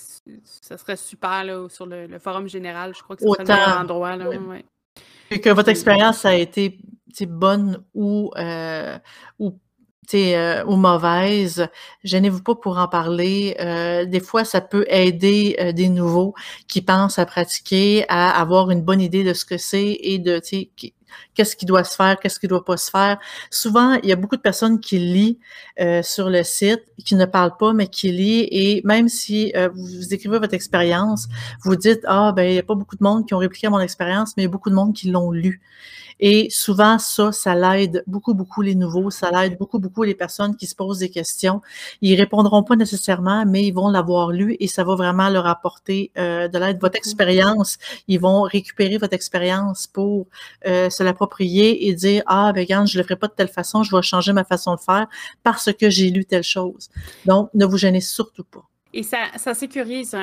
[0.44, 2.94] ça serait super là, sur le, forum général.
[2.96, 4.16] Je crois que c'est le meilleur endroit.
[4.16, 4.30] Là,
[5.32, 6.80] Et que votre expérience a été
[7.28, 8.98] bonne ou, euh,
[9.40, 9.54] ou,
[10.14, 11.68] euh, ou mauvaise,
[12.04, 13.56] gênez-vous pas pour en parler.
[13.60, 16.34] Euh, des fois, ça peut aider euh, des nouveaux
[16.68, 20.40] qui pensent à pratiquer, à avoir une bonne idée de ce que c'est et de
[20.40, 20.94] qui,
[21.34, 23.18] qu'est-ce qui doit se faire, qu'est-ce qui doit pas se faire.
[23.50, 25.36] Souvent, il y a beaucoup de personnes qui lisent
[25.80, 28.48] euh, sur le site, qui ne parlent pas, mais qui lisent.
[28.52, 31.28] Et même si euh, vous, écrivez votre expérience,
[31.64, 33.80] vous dites, ah, ben, il n'y a pas beaucoup de monde qui ont répliqué mon
[33.80, 35.62] expérience, mais il y a beaucoup de monde qui l'ont lu.
[36.20, 40.56] Et souvent, ça, ça l'aide beaucoup, beaucoup les nouveaux, ça l'aide beaucoup, beaucoup les personnes
[40.56, 41.62] qui se posent des questions.
[42.02, 46.12] Ils répondront pas nécessairement, mais ils vont l'avoir lu et ça va vraiment leur apporter
[46.18, 46.80] euh, de l'aide.
[46.82, 50.28] Votre expérience, ils vont récupérer votre expérience pour
[50.68, 53.84] euh, se l'approprier et dire, ah, ben, regarde, je le ferai pas de telle façon,
[53.84, 55.08] je vais changer ma façon de faire
[55.44, 56.90] parce que j'ai lu telle chose.
[57.26, 58.70] Donc, ne vous gênez surtout pas.
[58.96, 60.16] Et ça, ça sécurise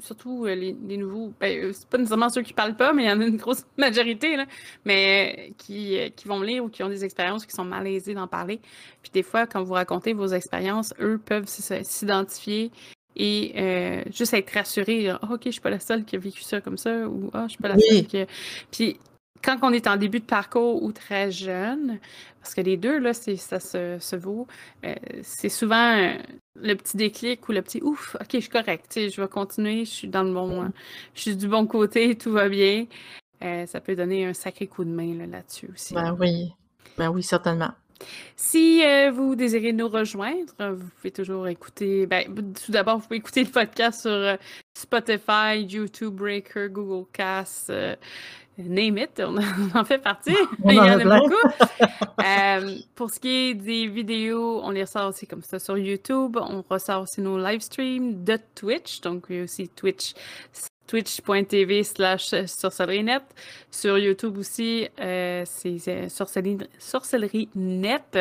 [0.00, 1.32] surtout euh, les, nouveaux.
[1.40, 3.36] Ben, euh, c'est pas nécessairement ceux qui parlent pas, mais il y en a une
[3.36, 4.46] grosse majorité, là,
[4.84, 8.26] mais qui, euh, qui vont lire ou qui ont des expériences qui sont malaisées d'en
[8.26, 8.60] parler.
[9.02, 12.72] Puis des fois, quand vous racontez vos expériences, eux peuvent s'identifier
[13.16, 15.08] et juste être rassurés.
[15.10, 17.44] Ah, OK, je suis pas la seule qui a vécu ça comme ça, ou Ah,
[17.44, 18.24] je suis pas la seule qui.
[18.70, 18.98] Puis
[19.42, 21.98] quand on est en début de parcours ou très jeune,
[22.40, 24.46] parce que les deux, là, ça se, vaut,
[24.84, 26.14] euh, c'est souvent euh,
[26.56, 29.90] le petit déclic ou le petit ouf, ok, je suis correct, je vais continuer, je
[29.90, 30.70] suis dans le bon,
[31.14, 32.86] je suis du bon côté, tout va bien.
[33.42, 35.94] Euh, ça peut donner un sacré coup de main là-dessus aussi.
[35.94, 36.52] Ben oui,
[36.98, 37.72] ben oui, certainement.
[38.36, 42.06] Si euh, vous désirez nous rejoindre, vous pouvez toujours écouter.
[42.06, 44.36] Ben, tout d'abord, vous pouvez écouter le podcast sur euh,
[44.74, 47.96] Spotify, YouTube Breaker, Google Cast, euh,
[48.68, 49.36] name it, on,
[49.78, 50.36] en fait partie.
[50.64, 51.34] Il y en a beaucoup.
[52.94, 56.36] pour ce qui est des vidéos, on les ressort aussi comme ça sur YouTube.
[56.40, 59.00] On ressort aussi nos live streams de Twitch.
[59.00, 60.14] Donc, il y a aussi Twitch
[60.90, 63.22] twitch.tv slash sorcellerie-net.
[63.70, 68.18] Sur YouTube aussi, euh, c'est sorcellerie-net.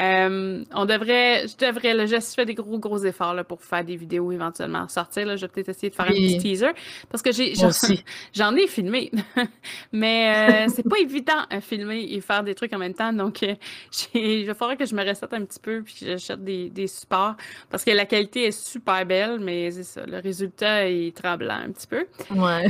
[0.00, 3.84] Euh, on devrait, je devrais, là, je fais des gros, gros efforts là, pour faire
[3.84, 5.26] des vidéos éventuellement sortir.
[5.26, 5.36] Là.
[5.36, 6.70] Je vais peut-être essayer de faire un petit teaser
[7.10, 7.52] parce que j'ai,
[8.34, 9.10] j'en, ai filmé,
[9.92, 13.12] mais euh, c'est pas évident à filmer et faire des trucs en même temps.
[13.12, 13.54] Donc, euh,
[14.14, 16.86] il va falloir que je me recette un petit peu puis que j'achète des, des,
[16.86, 17.36] supports
[17.68, 21.70] parce que la qualité est super belle, mais c'est ça, le résultat est tremblant un
[21.70, 22.06] petit peu.
[22.34, 22.66] Ouais.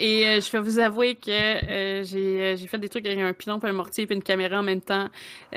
[0.00, 4.06] et je vais vous avouer que j'ai, fait des trucs avec un pilon, un mortier
[4.08, 5.08] et une caméra en même temps.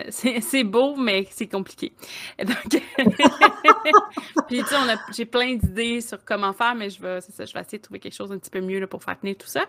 [0.10, 1.94] c'est beau, mais c'est compliqué.
[2.44, 2.58] Donc,
[4.48, 4.76] puis tu sais,
[5.16, 8.00] j'ai plein d'idées sur comment faire, mais je vais, ça, je vais essayer de trouver
[8.00, 9.66] quelque chose un petit peu mieux là, pour faire tenir tout ça.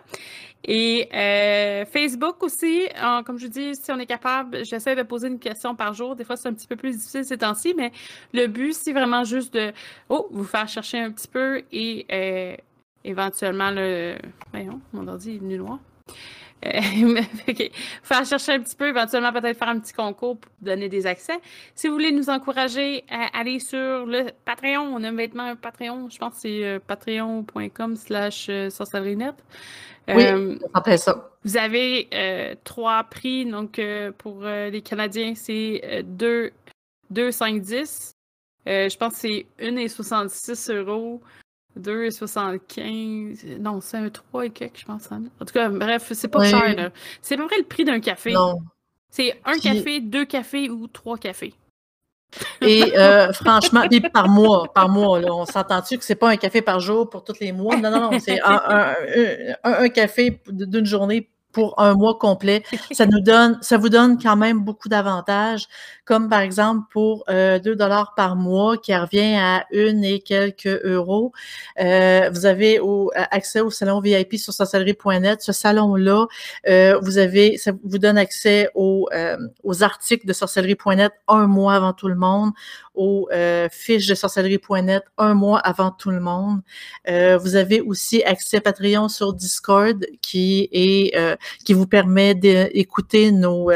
[0.63, 2.87] Et euh, Facebook aussi,
[3.25, 6.15] comme je dis, si on est capable, j'essaie de poser une question par jour.
[6.15, 7.91] Des fois, c'est un petit peu plus difficile ces temps-ci, mais
[8.33, 9.71] le but, c'est vraiment juste de
[10.09, 12.55] oh, vous faire chercher un petit peu et euh,
[13.03, 14.17] éventuellement le.
[14.51, 15.79] Voyons, mon ordi est venu noir.
[16.65, 17.21] Euh,
[18.03, 21.39] faire chercher un petit peu, éventuellement peut-être faire un petit concours pour donner des accès.
[21.75, 26.09] Si vous voulez nous encourager à aller sur le Patreon, on a maintenant un Patreon,
[26.09, 29.35] je pense que c'est euh, patreon.com slash euh, sorcellerie-net.
[30.07, 30.25] Oui,
[30.73, 31.31] après ça.
[31.43, 32.07] Vous avez
[32.63, 33.81] trois prix, donc
[34.19, 36.51] pour les Canadiens, c'est 2,
[37.09, 38.15] 2, 5, 10.
[38.67, 41.21] je pense que c'est 1,66 euros
[41.79, 43.59] 2,75.
[43.59, 45.11] Non, c'est un 3 et quelque, je pense.
[45.11, 45.23] Hein.
[45.39, 46.91] En tout cas, bref, c'est pas cher.
[47.21, 48.33] C'est à peu près le prix d'un café.
[48.33, 48.59] Non.
[49.09, 51.53] C'est un café, deux cafés ou trois cafés.
[52.61, 56.61] Et euh, franchement, par mois, par mois, là, on s'entend-tu que c'est pas un café
[56.61, 57.77] par jour pour tous les mois?
[57.77, 58.93] Non, non, non, c'est un,
[59.63, 62.63] un, café d'une journée pour un mois complet.
[62.91, 65.67] Ça nous donne, ça vous donne quand même beaucoup d'avantages,
[66.03, 70.81] comme par exemple pour euh, 2 dollars par mois qui revient à une et quelques
[70.83, 71.31] euros.
[71.79, 75.41] Euh, vous avez au, accès au salon VIP sur sorcellerie.net.
[75.41, 76.25] Ce salon-là,
[76.67, 81.75] euh, vous avez, ça vous donne accès aux, euh, aux articles de sorcellerie.net un mois
[81.75, 82.51] avant tout le monde,
[82.95, 86.61] aux euh, fiches de sorcellerie.net un mois avant tout le monde.
[87.07, 93.31] Euh, vous avez aussi accès Patreon sur Discord qui est euh, qui vous permet d'écouter
[93.31, 93.71] nos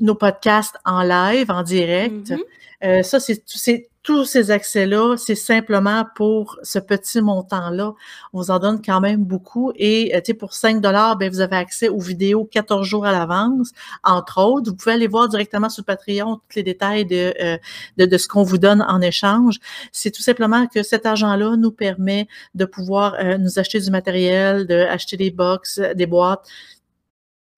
[0.00, 2.32] nos podcasts en live, en direct.
[2.82, 3.02] Mm-hmm.
[3.02, 7.94] ça, c'est tous ces accès-là, c'est simplement pour ce petit montant-là.
[8.34, 9.72] On vous en donne quand même beaucoup.
[9.76, 13.72] Et euh, pour 5 dollars, ben, vous avez accès aux vidéos 14 jours à l'avance,
[14.04, 14.70] entre autres.
[14.70, 17.56] Vous pouvez aller voir directement sur Patreon tous les détails de, euh,
[17.96, 19.58] de, de, ce qu'on vous donne en échange.
[19.90, 24.66] C'est tout simplement que cet argent-là nous permet de pouvoir euh, nous acheter du matériel,
[24.66, 26.46] d'acheter des box, des boîtes,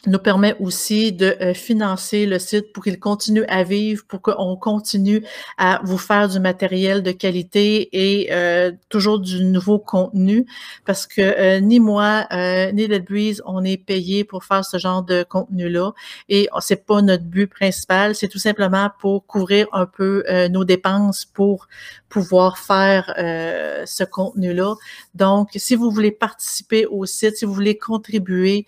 [0.06, 4.56] nous permet aussi de euh, financer le site pour qu'il continue à vivre, pour qu'on
[4.56, 5.24] continue
[5.58, 10.46] à vous faire du matériel de qualité et euh, toujours du nouveau contenu,
[10.84, 12.26] parce que euh, ni moi
[12.72, 15.92] ni Dead Breeze, on est payé pour faire ce genre de contenu-là
[16.28, 21.24] et c'est pas notre but principal, c'est tout simplement pour couvrir un peu nos dépenses
[21.24, 21.68] pour
[22.08, 24.74] pouvoir faire ce contenu-là.
[25.14, 28.66] Donc, si vous voulez participer au site, si vous voulez contribuer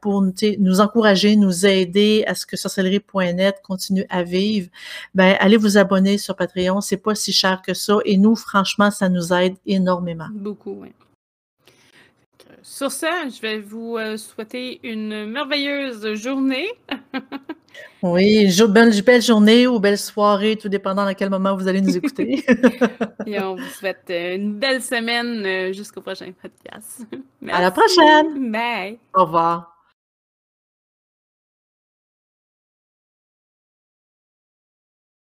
[0.00, 0.22] pour
[0.62, 4.68] nous encourager, nous aider à ce que sorcellerie.net continue à vivre,
[5.14, 6.80] ben allez vous abonner sur Patreon.
[6.80, 7.98] C'est pas si cher que ça.
[8.04, 10.28] Et nous, franchement, ça nous aide énormément.
[10.32, 10.92] Beaucoup, oui.
[12.62, 16.68] Sur ça, je vais vous euh, souhaiter une merveilleuse journée.
[18.02, 21.96] oui, belle, belle, journée ou belle soirée, tout dépendant à quel moment vous allez nous
[21.96, 22.44] écouter.
[23.26, 27.04] Et on vous souhaite euh, une belle semaine euh, jusqu'au prochain podcast.
[27.48, 28.52] À la prochaine.
[28.52, 28.98] Bye.
[29.12, 29.71] Au revoir.